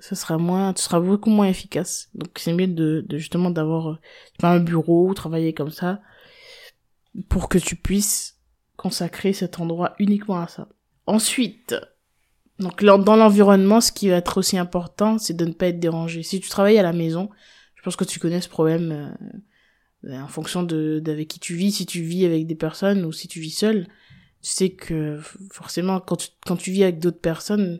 ce 0.00 0.14
sera 0.14 0.38
moins, 0.38 0.72
tu 0.72 0.82
seras 0.82 1.00
beaucoup 1.00 1.30
moins 1.30 1.48
efficace. 1.48 2.08
Donc 2.14 2.30
c'est 2.36 2.52
mieux 2.52 2.68
de, 2.68 3.04
de 3.06 3.18
justement 3.18 3.50
d'avoir 3.50 3.90
euh, 3.90 3.98
un 4.42 4.60
bureau, 4.60 5.12
travailler 5.14 5.52
comme 5.52 5.70
ça, 5.70 6.00
pour 7.28 7.48
que 7.48 7.58
tu 7.58 7.76
puisses 7.76 8.38
consacrer 8.76 9.32
cet 9.32 9.58
endroit 9.58 9.94
uniquement 9.98 10.40
à 10.40 10.46
ça. 10.46 10.68
Ensuite, 11.06 11.74
donc 12.58 12.84
dans 12.84 13.16
l'environnement, 13.16 13.80
ce 13.80 13.92
qui 13.92 14.08
va 14.08 14.16
être 14.16 14.38
aussi 14.38 14.58
important, 14.58 15.18
c'est 15.18 15.34
de 15.34 15.44
ne 15.44 15.52
pas 15.52 15.68
être 15.68 15.80
dérangé. 15.80 16.22
Si 16.22 16.40
tu 16.40 16.48
travailles 16.48 16.78
à 16.78 16.82
la 16.82 16.92
maison, 16.92 17.30
je 17.74 17.82
pense 17.82 17.96
que 17.96 18.04
tu 18.04 18.20
connais 18.20 18.40
ce 18.40 18.48
problème 18.48 19.16
euh, 20.04 20.20
en 20.20 20.28
fonction 20.28 20.62
de 20.62 21.00
d'avec 21.00 21.28
qui 21.28 21.40
tu 21.40 21.54
vis. 21.54 21.72
Si 21.72 21.86
tu 21.86 22.02
vis 22.02 22.24
avec 22.24 22.46
des 22.46 22.54
personnes 22.54 23.04
ou 23.04 23.12
si 23.12 23.26
tu 23.28 23.40
vis 23.40 23.50
seul, 23.50 23.86
tu 24.42 24.50
sais 24.50 24.70
que 24.70 25.20
forcément 25.52 26.00
quand 26.00 26.16
tu, 26.16 26.28
quand 26.46 26.56
tu 26.56 26.70
vis 26.70 26.84
avec 26.84 26.98
d'autres 27.00 27.20
personnes, 27.20 27.78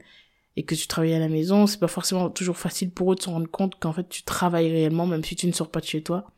et 0.59 0.65
que 0.65 0.75
tu 0.75 0.88
travailles 0.88 1.15
à 1.15 1.21
la 1.21 1.29
maison, 1.29 1.69
c'est 1.69 1.79
pas 1.79 1.87
forcément 1.87 2.31
toujours 2.31 2.57
facile 2.57 2.91
pour 2.91 3.12
eux 3.12 3.15
de 3.15 3.23
se 3.23 3.31
rendre 3.31 3.49
compte 3.49 3.79
qu'en 3.79 3.93
fait 3.93 4.09
tu 4.09 4.25
travailles 4.25 4.69
réellement 4.69 5.07
même 5.07 5.23
si 5.23 5.37
tu 5.37 5.47
ne 5.47 5.53
sors 5.53 5.71
pas 5.71 5.79
de 5.79 5.85
chez 5.85 6.03
toi. 6.03 6.33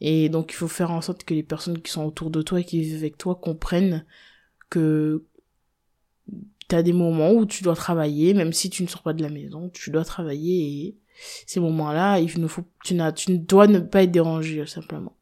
Et 0.00 0.30
donc 0.30 0.52
il 0.52 0.54
faut 0.54 0.68
faire 0.68 0.90
en 0.90 1.02
sorte 1.02 1.24
que 1.24 1.34
les 1.34 1.42
personnes 1.42 1.82
qui 1.82 1.92
sont 1.92 2.02
autour 2.06 2.30
de 2.30 2.40
toi 2.40 2.60
et 2.60 2.64
qui 2.64 2.80
vivent 2.80 2.96
avec 2.96 3.18
toi 3.18 3.34
comprennent 3.34 4.06
que 4.70 5.26
tu 6.66 6.74
as 6.74 6.82
des 6.82 6.94
moments 6.94 7.32
où 7.32 7.44
tu 7.44 7.62
dois 7.62 7.74
travailler, 7.74 8.32
même 8.32 8.54
si 8.54 8.70
tu 8.70 8.82
ne 8.84 8.88
sors 8.88 9.02
pas 9.02 9.12
de 9.12 9.22
la 9.22 9.28
maison, 9.28 9.68
tu 9.68 9.90
dois 9.90 10.06
travailler 10.06 10.86
et 10.86 10.96
ces 11.46 11.60
moments-là, 11.60 12.20
il 12.20 12.40
ne 12.40 12.46
faut, 12.46 12.64
tu 12.86 12.94
n'as, 12.94 13.12
tu 13.12 13.32
ne 13.32 13.36
dois 13.36 13.66
ne 13.66 13.80
pas 13.80 14.04
être 14.04 14.10
dérangé, 14.10 14.64
simplement. 14.64 15.14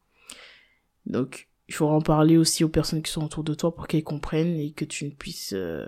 Donc, 1.05 1.49
il 1.67 1.73
faut 1.73 1.87
en 1.87 2.01
parler 2.01 2.37
aussi 2.37 2.63
aux 2.63 2.69
personnes 2.69 3.01
qui 3.01 3.11
sont 3.11 3.25
autour 3.25 3.43
de 3.43 3.53
toi 3.53 3.75
pour 3.75 3.87
qu'elles 3.87 4.05
comprennent 4.05 4.57
et 4.57 4.71
que 4.71 4.85
tu 4.85 5.03
ne 5.03 5.09
puisses 5.09 5.51
euh, 5.53 5.85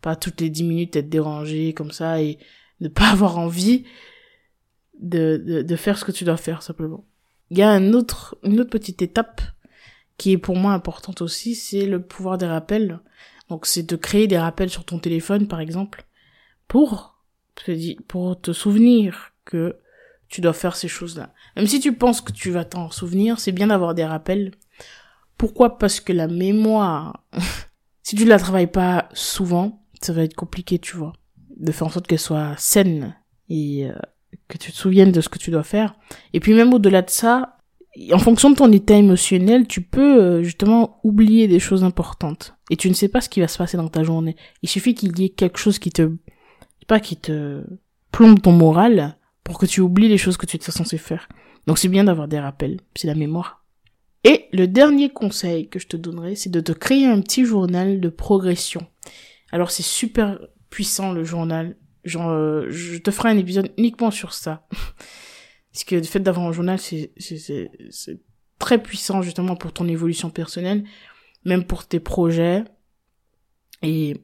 pas 0.00 0.16
toutes 0.16 0.40
les 0.40 0.50
dix 0.50 0.64
minutes 0.64 0.96
être 0.96 1.08
dérangé 1.08 1.72
comme 1.74 1.92
ça 1.92 2.22
et 2.22 2.38
ne 2.80 2.88
pas 2.88 3.08
avoir 3.12 3.38
envie 3.38 3.84
de, 4.98 5.42
de, 5.44 5.62
de 5.62 5.76
faire 5.76 5.98
ce 5.98 6.04
que 6.04 6.12
tu 6.12 6.24
dois 6.24 6.36
faire 6.36 6.62
simplement. 6.62 7.04
Il 7.50 7.58
y 7.58 7.62
a 7.62 7.70
un 7.70 7.92
autre, 7.92 8.36
une 8.44 8.60
autre 8.60 8.70
petite 8.70 9.02
étape 9.02 9.40
qui 10.18 10.32
est 10.32 10.38
pour 10.38 10.56
moi 10.56 10.72
importante 10.72 11.22
aussi, 11.22 11.54
c'est 11.54 11.86
le 11.86 12.02
pouvoir 12.02 12.38
des 12.38 12.46
rappels. 12.46 13.00
Donc 13.48 13.66
c'est 13.66 13.82
de 13.82 13.96
créer 13.96 14.26
des 14.26 14.38
rappels 14.38 14.70
sur 14.70 14.84
ton 14.84 14.98
téléphone 14.98 15.48
par 15.48 15.60
exemple 15.60 16.04
pour 16.68 17.18
te, 17.54 18.02
pour 18.02 18.40
te 18.40 18.52
souvenir 18.52 19.32
que 19.44 19.76
tu 20.28 20.40
dois 20.40 20.52
faire 20.52 20.76
ces 20.76 20.88
choses-là. 20.88 21.32
Même 21.56 21.66
si 21.66 21.80
tu 21.80 21.92
penses 21.92 22.20
que 22.20 22.32
tu 22.32 22.50
vas 22.50 22.64
t'en 22.64 22.90
souvenir, 22.90 23.40
c'est 23.40 23.50
bien 23.50 23.66
d'avoir 23.66 23.94
des 23.94 24.04
rappels. 24.04 24.52
Pourquoi? 25.36 25.78
Parce 25.78 26.00
que 26.00 26.12
la 26.12 26.28
mémoire, 26.28 27.24
si 28.02 28.14
tu 28.14 28.24
la 28.24 28.38
travailles 28.38 28.70
pas 28.70 29.08
souvent, 29.12 29.79
ça 30.00 30.12
va 30.12 30.22
être 30.22 30.34
compliqué, 30.34 30.78
tu 30.78 30.96
vois, 30.96 31.12
de 31.56 31.72
faire 31.72 31.86
en 31.86 31.90
sorte 31.90 32.06
qu'elle 32.06 32.18
soit 32.18 32.54
saine 32.56 33.16
et 33.48 33.86
euh, 33.86 33.94
que 34.48 34.58
tu 34.58 34.72
te 34.72 34.76
souviennes 34.76 35.12
de 35.12 35.20
ce 35.20 35.28
que 35.28 35.38
tu 35.38 35.50
dois 35.50 35.62
faire. 35.62 35.94
Et 36.32 36.40
puis 36.40 36.54
même 36.54 36.72
au-delà 36.72 37.02
de 37.02 37.10
ça, 37.10 37.58
en 38.12 38.18
fonction 38.18 38.50
de 38.50 38.56
ton 38.56 38.70
état 38.72 38.94
émotionnel, 38.94 39.66
tu 39.66 39.82
peux 39.82 40.22
euh, 40.22 40.42
justement 40.42 41.00
oublier 41.02 41.48
des 41.48 41.58
choses 41.58 41.84
importantes. 41.84 42.54
Et 42.70 42.76
tu 42.76 42.88
ne 42.88 42.94
sais 42.94 43.08
pas 43.08 43.20
ce 43.20 43.28
qui 43.28 43.40
va 43.40 43.48
se 43.48 43.58
passer 43.58 43.76
dans 43.76 43.88
ta 43.88 44.04
journée. 44.04 44.36
Il 44.62 44.68
suffit 44.68 44.94
qu'il 44.94 45.18
y 45.18 45.24
ait 45.24 45.30
quelque 45.30 45.58
chose 45.58 45.78
qui 45.78 45.90
te, 45.90 46.10
pas 46.86 47.00
qui 47.00 47.16
te 47.16 47.64
plombe 48.12 48.40
ton 48.40 48.52
moral 48.52 49.16
pour 49.44 49.58
que 49.58 49.66
tu 49.66 49.80
oublies 49.80 50.08
les 50.08 50.18
choses 50.18 50.36
que 50.36 50.46
tu 50.46 50.56
étais 50.56 50.70
censé 50.70 50.98
faire. 50.98 51.28
Donc 51.66 51.78
c'est 51.78 51.88
bien 51.88 52.04
d'avoir 52.04 52.28
des 52.28 52.38
rappels, 52.38 52.80
c'est 52.94 53.06
la 53.08 53.14
mémoire. 53.14 53.64
Et 54.22 54.46
le 54.52 54.66
dernier 54.66 55.08
conseil 55.08 55.68
que 55.68 55.78
je 55.78 55.86
te 55.86 55.96
donnerai, 55.96 56.34
c'est 56.34 56.50
de 56.50 56.60
te 56.60 56.72
créer 56.72 57.06
un 57.06 57.20
petit 57.20 57.44
journal 57.44 58.00
de 58.00 58.08
progression. 58.08 58.86
Alors 59.52 59.70
c'est 59.70 59.82
super 59.82 60.38
puissant 60.70 61.12
le 61.12 61.24
journal. 61.24 61.76
Genre, 62.04 62.30
euh, 62.30 62.66
je 62.70 62.96
te 62.98 63.10
ferai 63.10 63.30
un 63.30 63.38
épisode 63.38 63.72
uniquement 63.76 64.10
sur 64.10 64.32
ça. 64.32 64.66
Parce 65.72 65.84
que 65.84 65.96
le 65.96 66.02
fait 66.02 66.20
d'avoir 66.20 66.46
un 66.46 66.52
journal, 66.52 66.78
c'est, 66.78 67.12
très 68.58 68.82
puissant 68.82 69.22
justement 69.22 69.56
pour 69.56 69.72
ton 69.72 69.86
évolution 69.88 70.30
personnelle, 70.30 70.84
même 71.44 71.64
pour 71.64 71.86
tes 71.86 72.00
projets 72.00 72.64
et 73.82 74.16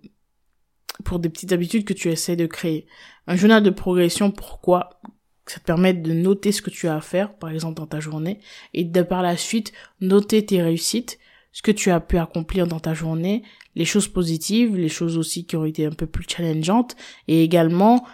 pour 1.04 1.18
des 1.18 1.28
petites 1.28 1.52
habitudes 1.52 1.85
que 1.85 1.92
tu 1.92 2.11
essaies 2.11 2.37
de 2.37 2.47
créer. 2.47 2.87
Un 3.26 3.37
journal 3.37 3.62
de 3.62 3.71
progression, 3.71 4.30
pourquoi? 4.30 5.00
Ça 5.47 5.61
te 5.61 5.64
permet 5.64 5.95
de 5.95 6.12
noter 6.12 6.50
ce 6.50 6.61
que 6.61 6.71
tu 6.71 6.88
as 6.88 6.97
à 6.97 7.00
faire, 7.00 7.38
par 7.38 7.50
exemple 7.50 7.76
dans 7.76 7.87
ta 7.87 8.00
journée, 8.00 8.40
et 8.75 8.83
de 8.85 9.02
par 9.02 9.23
la 9.23 9.37
suite 9.37 9.73
noter 10.00 10.45
tes 10.45 10.61
réussites, 10.61 11.18
ce 11.57 11.63
que 11.63 11.71
tu 11.71 11.91
as 11.91 12.01
pu 12.01 12.19
accomplir 12.19 12.67
dans 12.67 12.81
ta 12.81 12.93
journée, 12.93 13.43
les 13.77 13.87
choses 13.87 14.09
positives, 14.09 14.77
les 14.77 14.91
choses 14.91 15.17
aussi 15.17 15.47
qui 15.47 15.57
ont 15.57 15.65
été 15.65 15.87
un 15.87 15.91
peu 15.91 16.07
plus 16.07 16.27
challengeantes, 16.29 16.97
et 17.29 17.43
également 17.43 18.07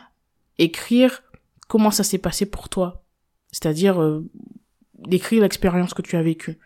écrire 0.59 1.25
comment 1.67 1.91
ça 1.91 2.05
s'est 2.05 2.19
passé 2.19 2.47
pour 2.47 2.69
toi. 2.69 3.05
C'est-à-dire 3.51 4.01
euh, 4.01 4.25
d'écrire 4.95 5.43
l'expérience 5.43 5.93
que 5.93 6.03
tu 6.03 6.15
as 6.15 6.23
vécue. 6.23 6.61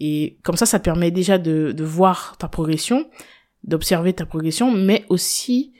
Et 0.00 0.40
comme 0.42 0.56
ça, 0.56 0.66
ça 0.66 0.80
permet 0.80 1.12
déjà 1.12 1.38
de, 1.38 1.70
de 1.70 1.84
voir 1.84 2.36
ta 2.36 2.48
progression, 2.48 3.08
d'observer 3.62 4.12
ta 4.12 4.26
progression, 4.26 4.72
mais 4.72 5.04
aussi 5.08 5.72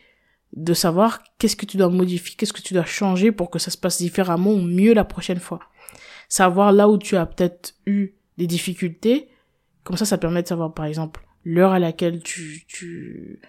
de 0.53 0.73
savoir 0.73 1.21
qu'est-ce 1.39 1.57
que 1.57 1.67
tu 1.67 1.79
dois 1.79 1.89
modifier, 1.89 2.37
qu'est-ce 2.37 2.53
que 2.53 2.63
tu 2.63 2.75
dois 2.75 2.85
changer 2.85 3.33
pour 3.33 3.51
que 3.51 3.59
ça 3.59 3.73
se 3.73 3.77
passe 3.77 3.99
différemment 3.99 4.53
ou 4.53 4.61
mieux 4.61 4.95
la 4.95 5.05
prochaine 5.05 5.41
fois. 5.41 5.59
Savoir 6.29 6.71
là 6.71 6.89
où 6.89 6.97
tu 6.97 7.17
as 7.17 7.27
peut-être 7.27 7.75
eu 7.87 8.15
des 8.39 8.47
difficultés, 8.47 9.32
comme 9.85 9.97
ça, 9.97 10.05
ça 10.05 10.19
permet 10.19 10.43
de 10.43 10.49
savoir, 10.49 10.75
par 10.75 10.85
exemple, 10.85 11.25
l'heure 11.45 11.73
à 11.73 11.79
laquelle 11.79 12.23
tu, 12.23 12.65
tu, 12.67 13.41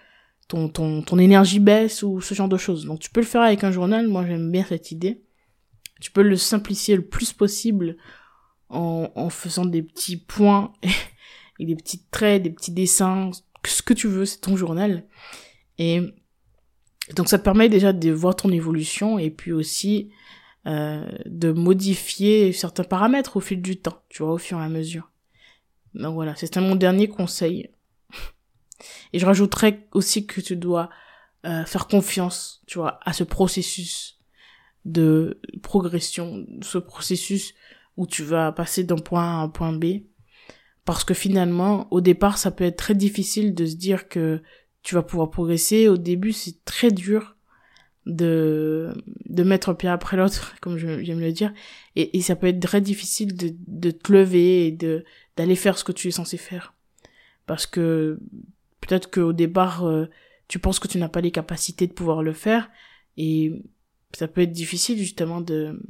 ton, 0.48 0.68
ton, 0.68 1.02
ton 1.02 1.18
énergie 1.18 1.60
baisse 1.60 2.02
ou 2.02 2.20
ce 2.20 2.34
genre 2.34 2.48
de 2.48 2.56
choses. 2.56 2.86
Donc, 2.86 3.00
tu 3.00 3.10
peux 3.10 3.20
le 3.20 3.26
faire 3.26 3.42
avec 3.42 3.64
un 3.64 3.70
journal. 3.70 4.08
Moi, 4.08 4.26
j'aime 4.26 4.50
bien 4.50 4.64
cette 4.64 4.90
idée. 4.90 5.22
Tu 6.00 6.10
peux 6.10 6.22
le 6.22 6.36
simplifier 6.36 6.96
le 6.96 7.06
plus 7.06 7.32
possible 7.32 7.96
en, 8.68 9.10
en 9.14 9.30
faisant 9.30 9.64
des 9.64 9.82
petits 9.82 10.16
points 10.16 10.72
et 11.60 11.66
des 11.66 11.76
petits 11.76 12.04
traits, 12.10 12.42
des 12.42 12.50
petits 12.50 12.72
dessins, 12.72 13.30
ce 13.64 13.82
que 13.82 13.94
tu 13.94 14.08
veux, 14.08 14.24
c'est 14.24 14.40
ton 14.40 14.56
journal. 14.56 15.04
Et 15.78 16.00
donc, 17.16 17.28
ça 17.28 17.38
te 17.38 17.44
permet 17.44 17.68
déjà 17.68 17.92
de 17.92 18.10
voir 18.10 18.36
ton 18.36 18.50
évolution 18.50 19.18
et 19.18 19.30
puis 19.30 19.52
aussi 19.52 20.10
euh, 20.66 21.06
de 21.26 21.52
modifier 21.52 22.52
certains 22.52 22.84
paramètres 22.84 23.36
au 23.36 23.40
fil 23.40 23.60
du 23.60 23.76
temps, 23.76 24.02
tu 24.08 24.22
vois, 24.22 24.32
au 24.32 24.38
fur 24.38 24.58
et 24.58 24.64
à 24.64 24.68
mesure. 24.68 25.10
Donc 25.94 26.14
voilà, 26.14 26.34
c'était 26.36 26.60
mon 26.60 26.74
dernier 26.74 27.08
conseil. 27.08 27.70
Et 29.12 29.18
je 29.18 29.26
rajouterais 29.26 29.86
aussi 29.92 30.26
que 30.26 30.40
tu 30.40 30.56
dois 30.56 30.90
euh, 31.46 31.64
faire 31.64 31.86
confiance, 31.86 32.62
tu 32.66 32.78
vois, 32.78 32.98
à 33.04 33.12
ce 33.12 33.24
processus 33.24 34.18
de 34.84 35.40
progression, 35.62 36.46
ce 36.62 36.78
processus 36.78 37.54
où 37.96 38.06
tu 38.06 38.22
vas 38.22 38.52
passer 38.52 38.84
d'un 38.84 38.98
point 38.98 39.22
A 39.22 39.40
à 39.40 39.42
un 39.42 39.48
point 39.48 39.72
B. 39.72 40.02
Parce 40.84 41.04
que 41.04 41.14
finalement, 41.14 41.86
au 41.90 42.00
départ, 42.00 42.36
ça 42.38 42.50
peut 42.50 42.64
être 42.64 42.76
très 42.76 42.94
difficile 42.94 43.54
de 43.54 43.64
se 43.64 43.76
dire 43.76 44.08
que 44.08 44.42
tu 44.82 44.94
vas 44.94 45.02
pouvoir 45.02 45.30
progresser. 45.30 45.88
Au 45.88 45.96
début, 45.96 46.32
c'est 46.32 46.64
très 46.64 46.90
dur 46.90 47.36
de 48.06 48.92
de 49.24 49.42
mettre 49.42 49.70
un 49.70 49.74
pied 49.74 49.88
après 49.88 50.16
l'autre 50.16 50.54
comme 50.60 50.76
j'aime 50.76 51.20
le 51.20 51.32
dire 51.32 51.54
et, 51.96 52.16
et 52.16 52.20
ça 52.20 52.36
peut 52.36 52.48
être 52.48 52.60
très 52.60 52.82
difficile 52.82 53.34
de 53.34 53.54
de 53.66 53.90
te 53.90 54.12
lever 54.12 54.66
et 54.66 54.72
de 54.72 55.04
d'aller 55.36 55.56
faire 55.56 55.78
ce 55.78 55.84
que 55.84 55.92
tu 55.92 56.08
es 56.08 56.12
censé 56.12 56.36
faire 56.36 56.74
parce 57.46 57.66
que 57.66 58.18
peut-être 58.80 59.10
qu'au 59.10 59.32
départ 59.32 59.86
euh, 59.86 60.06
tu 60.48 60.58
penses 60.58 60.78
que 60.78 60.88
tu 60.88 60.98
n'as 60.98 61.08
pas 61.08 61.20
les 61.20 61.30
capacités 61.30 61.86
de 61.86 61.92
pouvoir 61.92 62.22
le 62.22 62.32
faire 62.32 62.70
et 63.16 63.62
ça 64.12 64.28
peut 64.28 64.42
être 64.42 64.52
difficile 64.52 64.98
justement 64.98 65.40
de 65.40 65.80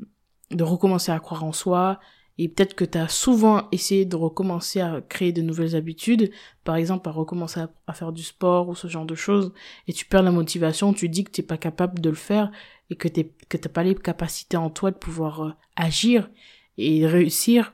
de 0.51 0.65
recommencer 0.65 1.13
à 1.13 1.19
croire 1.19 1.45
en 1.45 1.53
soi, 1.53 2.01
et 2.37 2.49
peut-être 2.49 2.75
que 2.75 2.85
tu 2.85 2.99
as 2.99 3.09
souvent 3.09 3.69
essayé 3.71 4.05
de 4.05 4.17
recommencer 4.17 4.81
à 4.81 5.01
créer 5.01 5.33
de 5.33 5.41
nouvelles 5.41 5.77
habitudes, 5.77 6.33
par 6.65 6.77
exemple 6.77 7.09
à 7.09 7.13
recommencer 7.13 7.61
à, 7.87 7.93
faire 7.93 8.13
du 8.13 8.23
sport 8.23 8.69
ou 8.69 8.75
ce 8.75 8.89
genre 8.89 9.05
de 9.05 9.15
choses, 9.15 9.53
et 9.87 9.93
tu 9.93 10.05
perds 10.05 10.25
la 10.25 10.33
motivation, 10.33 10.93
tu 10.93 11.09
dis 11.09 11.25
que 11.25 11.31
tu 11.31 11.43
pas 11.43 11.59
capable 11.59 12.01
de 12.01 12.11
le 12.11 12.17
faire 12.17 12.51
et 12.91 12.97
que 12.97 13.09
tu 13.09 13.27
que 13.49 13.57
t'as 13.57 13.69
pas 13.69 13.85
les 13.85 13.95
capacités 13.95 14.57
en 14.57 14.71
toi 14.71 14.91
de 14.91 14.97
pouvoir 14.97 15.43
euh, 15.43 15.53
agir 15.77 16.29
et 16.77 17.07
réussir. 17.07 17.73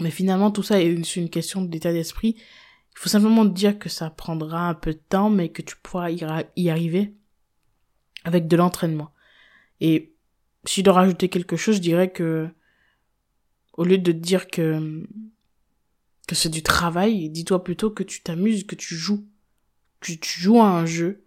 Mais 0.00 0.10
finalement, 0.10 0.50
tout 0.50 0.62
ça 0.62 0.80
est 0.80 0.92
une, 0.92 1.28
question 1.28 1.62
d'état 1.62 1.92
d'esprit. 1.92 2.36
Il 2.36 2.98
faut 2.98 3.08
simplement 3.08 3.44
dire 3.44 3.78
que 3.78 3.88
ça 3.88 4.10
prendra 4.10 4.68
un 4.68 4.74
peu 4.74 4.92
de 4.92 5.00
temps, 5.08 5.30
mais 5.30 5.50
que 5.50 5.62
tu 5.62 5.76
pourras 5.82 6.10
y 6.10 6.70
arriver 6.70 7.14
avec 8.24 8.46
de 8.46 8.56
l'entraînement. 8.56 9.12
Et 9.80 10.14
si 10.64 10.80
je 10.80 10.84
dois 10.84 10.94
rajouter 10.94 11.28
quelque 11.28 11.56
chose, 11.56 11.76
je 11.76 11.80
dirais 11.80 12.10
que 12.10 12.48
au 13.72 13.84
lieu 13.84 13.98
de 13.98 14.12
dire 14.12 14.48
que 14.48 15.06
que 16.26 16.34
c'est 16.34 16.50
du 16.50 16.62
travail, 16.62 17.30
dis-toi 17.30 17.64
plutôt 17.64 17.90
que 17.90 18.02
tu 18.02 18.20
t'amuses, 18.20 18.66
que 18.66 18.74
tu 18.74 18.94
joues. 18.94 19.26
Que 20.00 20.12
tu 20.12 20.40
joues 20.40 20.60
à 20.60 20.68
un 20.68 20.84
jeu 20.84 21.24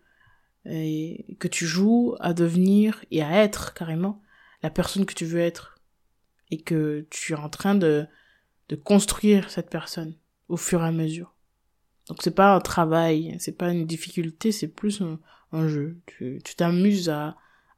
et 0.65 1.35
que 1.39 1.47
tu 1.47 1.65
joues 1.65 2.15
à 2.19 2.33
devenir 2.33 3.03
et 3.09 3.23
à 3.23 3.43
être 3.43 3.73
carrément 3.73 4.21
la 4.61 4.69
personne 4.69 5.07
que 5.07 5.15
tu 5.15 5.25
veux 5.25 5.39
être 5.39 5.79
et 6.51 6.61
que 6.61 7.07
tu 7.09 7.33
es 7.33 7.35
en 7.35 7.49
train 7.49 7.73
de 7.73 8.05
de 8.71 8.77
construire 8.77 9.49
cette 9.49 9.69
personne 9.69 10.15
au 10.47 10.55
fur 10.55 10.81
et 10.81 10.87
à 10.87 10.91
mesure. 10.91 11.35
Donc 12.07 12.19
c'est 12.23 12.33
pas 12.33 12.55
un 12.55 12.61
travail, 12.61 13.35
c'est 13.39 13.57
pas 13.57 13.69
une 13.71 13.85
difficulté, 13.85 14.51
c'est 14.51 14.69
plus 14.69 15.03
un, 15.51 15.67
jeu. 15.67 15.99
Tu 16.07 16.41
t'amuses 16.55 17.09
à, 17.09 17.35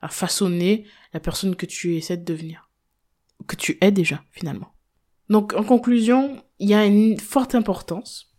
façonner 0.09 0.85
la 1.13 1.19
personne 1.19 1.55
que 1.55 1.65
tu 1.65 1.95
essaies 1.95 2.17
de 2.17 2.25
devenir 2.25 2.69
que 3.47 3.55
tu 3.55 3.77
es 3.81 3.91
déjà 3.91 4.23
finalement. 4.31 4.73
Donc 5.29 5.53
en 5.53 5.63
conclusion, 5.63 6.43
il 6.59 6.69
y 6.69 6.73
a 6.73 6.85
une 6.85 7.19
forte 7.19 7.55
importance. 7.55 8.31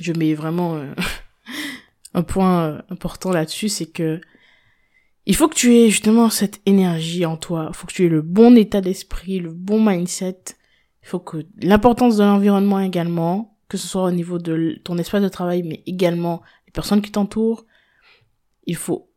Je 0.00 0.12
mets 0.12 0.34
vraiment 0.34 0.76
euh, 0.76 0.94
un 2.14 2.22
point 2.22 2.64
euh, 2.64 2.82
important 2.90 3.30
là-dessus, 3.30 3.68
c'est 3.68 3.90
que 3.90 4.20
il 5.26 5.36
faut 5.36 5.48
que 5.48 5.54
tu 5.54 5.74
aies 5.74 5.90
justement 5.90 6.30
cette 6.30 6.60
énergie 6.64 7.26
en 7.26 7.36
toi. 7.36 7.66
Il 7.70 7.76
faut 7.76 7.86
que 7.86 7.92
tu 7.92 8.06
aies 8.06 8.10
le 8.10 8.22
bon 8.22 8.56
état 8.56 8.80
d'esprit, 8.80 9.40
le 9.40 9.52
bon 9.52 9.84
mindset. 9.84 10.57
Il 11.02 11.08
faut 11.08 11.20
que 11.20 11.46
l'importance 11.60 12.16
de 12.16 12.24
l'environnement 12.24 12.80
également, 12.80 13.56
que 13.68 13.76
ce 13.76 13.86
soit 13.86 14.04
au 14.04 14.10
niveau 14.10 14.38
de 14.38 14.80
ton 14.84 14.98
espace 14.98 15.22
de 15.22 15.28
travail, 15.28 15.62
mais 15.62 15.82
également 15.86 16.42
les 16.66 16.72
personnes 16.72 17.02
qui 17.02 17.12
t'entourent. 17.12 17.64
Il 18.64 18.76
faut 18.76 19.10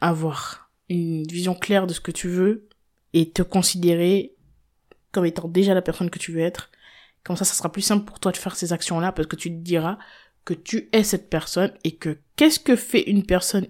avoir 0.00 0.70
une 0.88 1.26
vision 1.26 1.54
claire 1.54 1.86
de 1.86 1.94
ce 1.94 2.00
que 2.00 2.10
tu 2.10 2.28
veux, 2.28 2.68
et 3.14 3.30
te 3.30 3.42
considérer 3.42 4.34
comme 5.12 5.24
étant 5.24 5.48
déjà 5.48 5.72
la 5.72 5.82
personne 5.82 6.10
que 6.10 6.18
tu 6.18 6.32
veux 6.32 6.40
être. 6.40 6.70
Comme 7.22 7.36
ça, 7.36 7.44
ça 7.44 7.54
sera 7.54 7.72
plus 7.72 7.80
simple 7.80 8.04
pour 8.04 8.18
toi 8.20 8.32
de 8.32 8.36
faire 8.36 8.56
ces 8.56 8.72
actions-là 8.72 9.12
parce 9.12 9.28
que 9.28 9.36
tu 9.36 9.50
te 9.50 9.62
diras 9.62 9.98
que 10.44 10.52
tu 10.52 10.90
es 10.92 11.04
cette 11.04 11.30
personne 11.30 11.72
et 11.84 11.94
que 11.94 12.18
qu'est-ce 12.36 12.58
que 12.58 12.76
fait 12.76 13.08
une 13.08 13.24
personne 13.24 13.66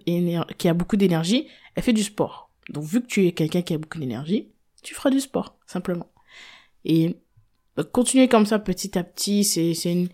qui 0.59 0.69
a 0.69 0.75
beaucoup 0.75 0.97
d'énergie? 0.97 1.47
Elle 1.77 1.83
fait 1.83 1.93
du 1.93 2.03
sport. 2.03 2.51
Donc 2.71 2.85
vu 2.85 3.03
que 3.03 3.07
tu 3.07 3.27
es 3.27 3.33
quelqu'un 3.33 3.63
qui 3.63 3.75
a 3.75 3.79
beaucoup 3.79 3.99
d'énergie, 3.99 4.51
tu 4.83 4.95
feras 4.95 5.11
du 5.11 5.21
sport, 5.21 5.59
simplement. 5.67 6.11
Et 6.87 7.17
continuer 7.83 8.29
comme 8.29 8.47
ça 8.47 8.59
petit 8.59 8.97
à 8.99 9.05
petit, 9.05 9.45
c'est 9.45 9.75
c'est 9.75 9.93
une 9.93 10.09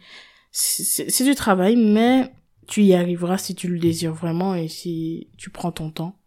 c'est 0.52 1.24
du 1.24 1.34
travail, 1.34 1.76
mais 1.76 2.32
tu 2.66 2.82
y 2.82 2.94
arriveras 2.94 3.38
si 3.38 3.54
tu 3.54 3.68
le 3.68 3.78
désires 3.78 4.14
vraiment 4.14 4.54
et 4.54 4.68
si 4.68 5.28
tu 5.36 5.50
prends 5.50 5.72
ton 5.72 5.90
temps. 5.90 6.18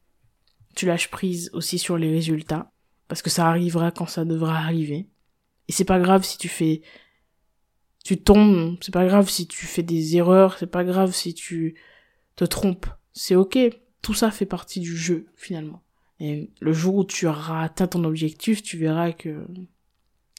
Tu 0.75 0.85
lâches 0.85 1.09
prise 1.09 1.49
aussi 1.53 1.77
sur 1.77 1.97
les 1.97 2.11
résultats 2.11 2.71
parce 3.07 3.21
que 3.21 3.29
ça 3.29 3.47
arrivera 3.47 3.91
quand 3.91 4.07
ça 4.07 4.25
devra 4.25 4.57
arriver. 4.57 5.09
Et 5.67 5.71
c'est 5.71 5.85
pas 5.85 5.99
grave 5.99 6.23
si 6.23 6.37
tu 6.37 6.49
fais, 6.49 6.81
tu 8.03 8.17
tombes, 8.17 8.77
c'est 8.81 8.93
pas 8.93 9.05
grave 9.05 9.29
si 9.29 9.47
tu 9.47 9.65
fais 9.65 9.83
des 9.83 10.17
erreurs, 10.17 10.57
c'est 10.57 10.67
pas 10.67 10.83
grave 10.83 11.13
si 11.13 11.33
tu 11.33 11.75
te 12.35 12.45
trompes. 12.45 12.87
C'est 13.13 13.35
ok. 13.35 13.57
Tout 14.01 14.13
ça 14.13 14.31
fait 14.31 14.45
partie 14.45 14.81
du 14.81 14.97
jeu, 14.97 15.27
finalement. 15.35 15.81
Et 16.19 16.51
le 16.59 16.73
jour 16.73 16.95
où 16.95 17.05
tu 17.05 17.27
auras 17.27 17.63
atteint 17.63 17.87
ton 17.87 18.03
objectif, 18.03 18.61
tu 18.61 18.77
verras 18.77 19.13
que, 19.13 19.45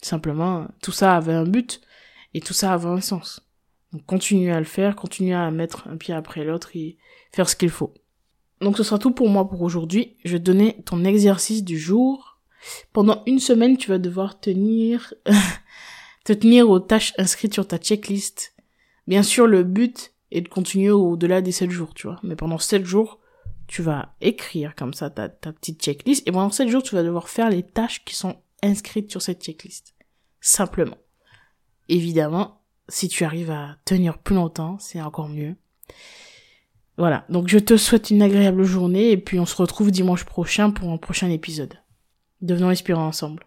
simplement, 0.05 0.67
tout 0.83 0.93
ça 0.93 1.17
avait 1.17 1.33
un 1.33 1.45
but, 1.45 1.81
et 2.35 2.41
tout 2.41 2.53
ça 2.53 2.73
avait 2.73 2.89
un 2.89 3.01
sens. 3.01 3.41
Donc 3.93 4.05
continue 4.07 4.53
à 4.53 4.59
le 4.59 4.65
faire, 4.65 4.97
continue 4.97 5.35
à 5.35 5.51
mettre 5.51 5.87
un 5.89 5.97
pied 5.97 6.15
après 6.15 6.45
l'autre 6.45 6.71
et 6.75 6.97
faire 7.33 7.49
ce 7.49 7.57
qu'il 7.57 7.71
faut. 7.71 7.95
Donc 8.61 8.77
ce 8.77 8.83
sera 8.83 8.99
tout 8.99 9.13
pour 9.13 9.29
moi 9.29 9.49
pour 9.49 9.63
aujourd'hui. 9.63 10.17
Je 10.25 10.33
vais 10.33 10.39
te 10.39 10.45
donner 10.45 10.83
ton 10.85 11.05
exercice 11.05 11.63
du 11.63 11.79
jour 11.79 12.35
pendant 12.93 13.23
une 13.27 13.39
semaine, 13.39 13.77
tu 13.77 13.91
vas 13.91 13.99
devoir 13.99 14.41
tenir, 14.41 15.15
te 16.25 16.33
tenir 16.33 16.69
aux 16.71 16.81
tâches 16.81 17.13
inscrites 17.19 17.55
sur 17.55 17.67
ta 17.67 17.79
checklist. 17.79 18.55
Bien 19.07 19.23
sûr, 19.23 19.47
le 19.47 19.63
but 19.63 20.13
est 20.31 20.41
de 20.41 20.49
continuer 20.49 20.91
au-delà 20.91 21.43
des 21.43 21.53
7 21.53 21.71
jours, 21.71 21.95
tu 21.95 22.07
vois. 22.07 22.19
Mais 22.23 22.37
pendant 22.37 22.59
7 22.59 22.85
jours, 22.85 23.21
tu 23.67 23.83
vas 23.83 24.15
écrire 24.21 24.75
comme 24.75 24.95
ça 24.95 25.11
ta, 25.11 25.29
ta 25.29 25.53
petite 25.53 25.83
checklist. 25.83 26.27
Et 26.27 26.33
pendant 26.33 26.51
7 26.51 26.69
jours, 26.69 26.83
tu 26.83 26.95
vas 26.95 27.03
devoir 27.03 27.29
faire 27.29 27.51
les 27.51 27.63
tâches 27.63 28.05
qui 28.05 28.15
sont 28.15 28.37
inscrites 28.65 29.11
sur 29.11 29.23
cette 29.23 29.43
checklist. 29.43 29.95
Simplement. 30.41 30.99
Évidemment, 31.89 32.63
si 32.89 33.09
tu 33.09 33.25
arrives 33.25 33.51
à 33.51 33.77
tenir 33.85 34.19
plus 34.19 34.35
longtemps, 34.35 34.79
c'est 34.79 35.01
encore 35.01 35.29
mieux. 35.29 35.57
Voilà. 36.97 37.25
Donc, 37.29 37.49
je 37.49 37.59
te 37.59 37.77
souhaite 37.77 38.11
une 38.11 38.23
agréable 38.23 38.65
journée 38.65 39.11
et 39.11 39.17
puis 39.17 39.39
on 39.39 39.47
se 39.47 39.57
retrouve 39.57 39.91
dimanche 39.91 40.25
prochain 40.25 40.71
pour 40.71 40.91
un 40.91 40.97
prochain 40.97 41.31
épisode. 41.31 41.79
Devenons 42.41 42.69
inspirants 42.69 43.07
ensemble. 43.07 43.47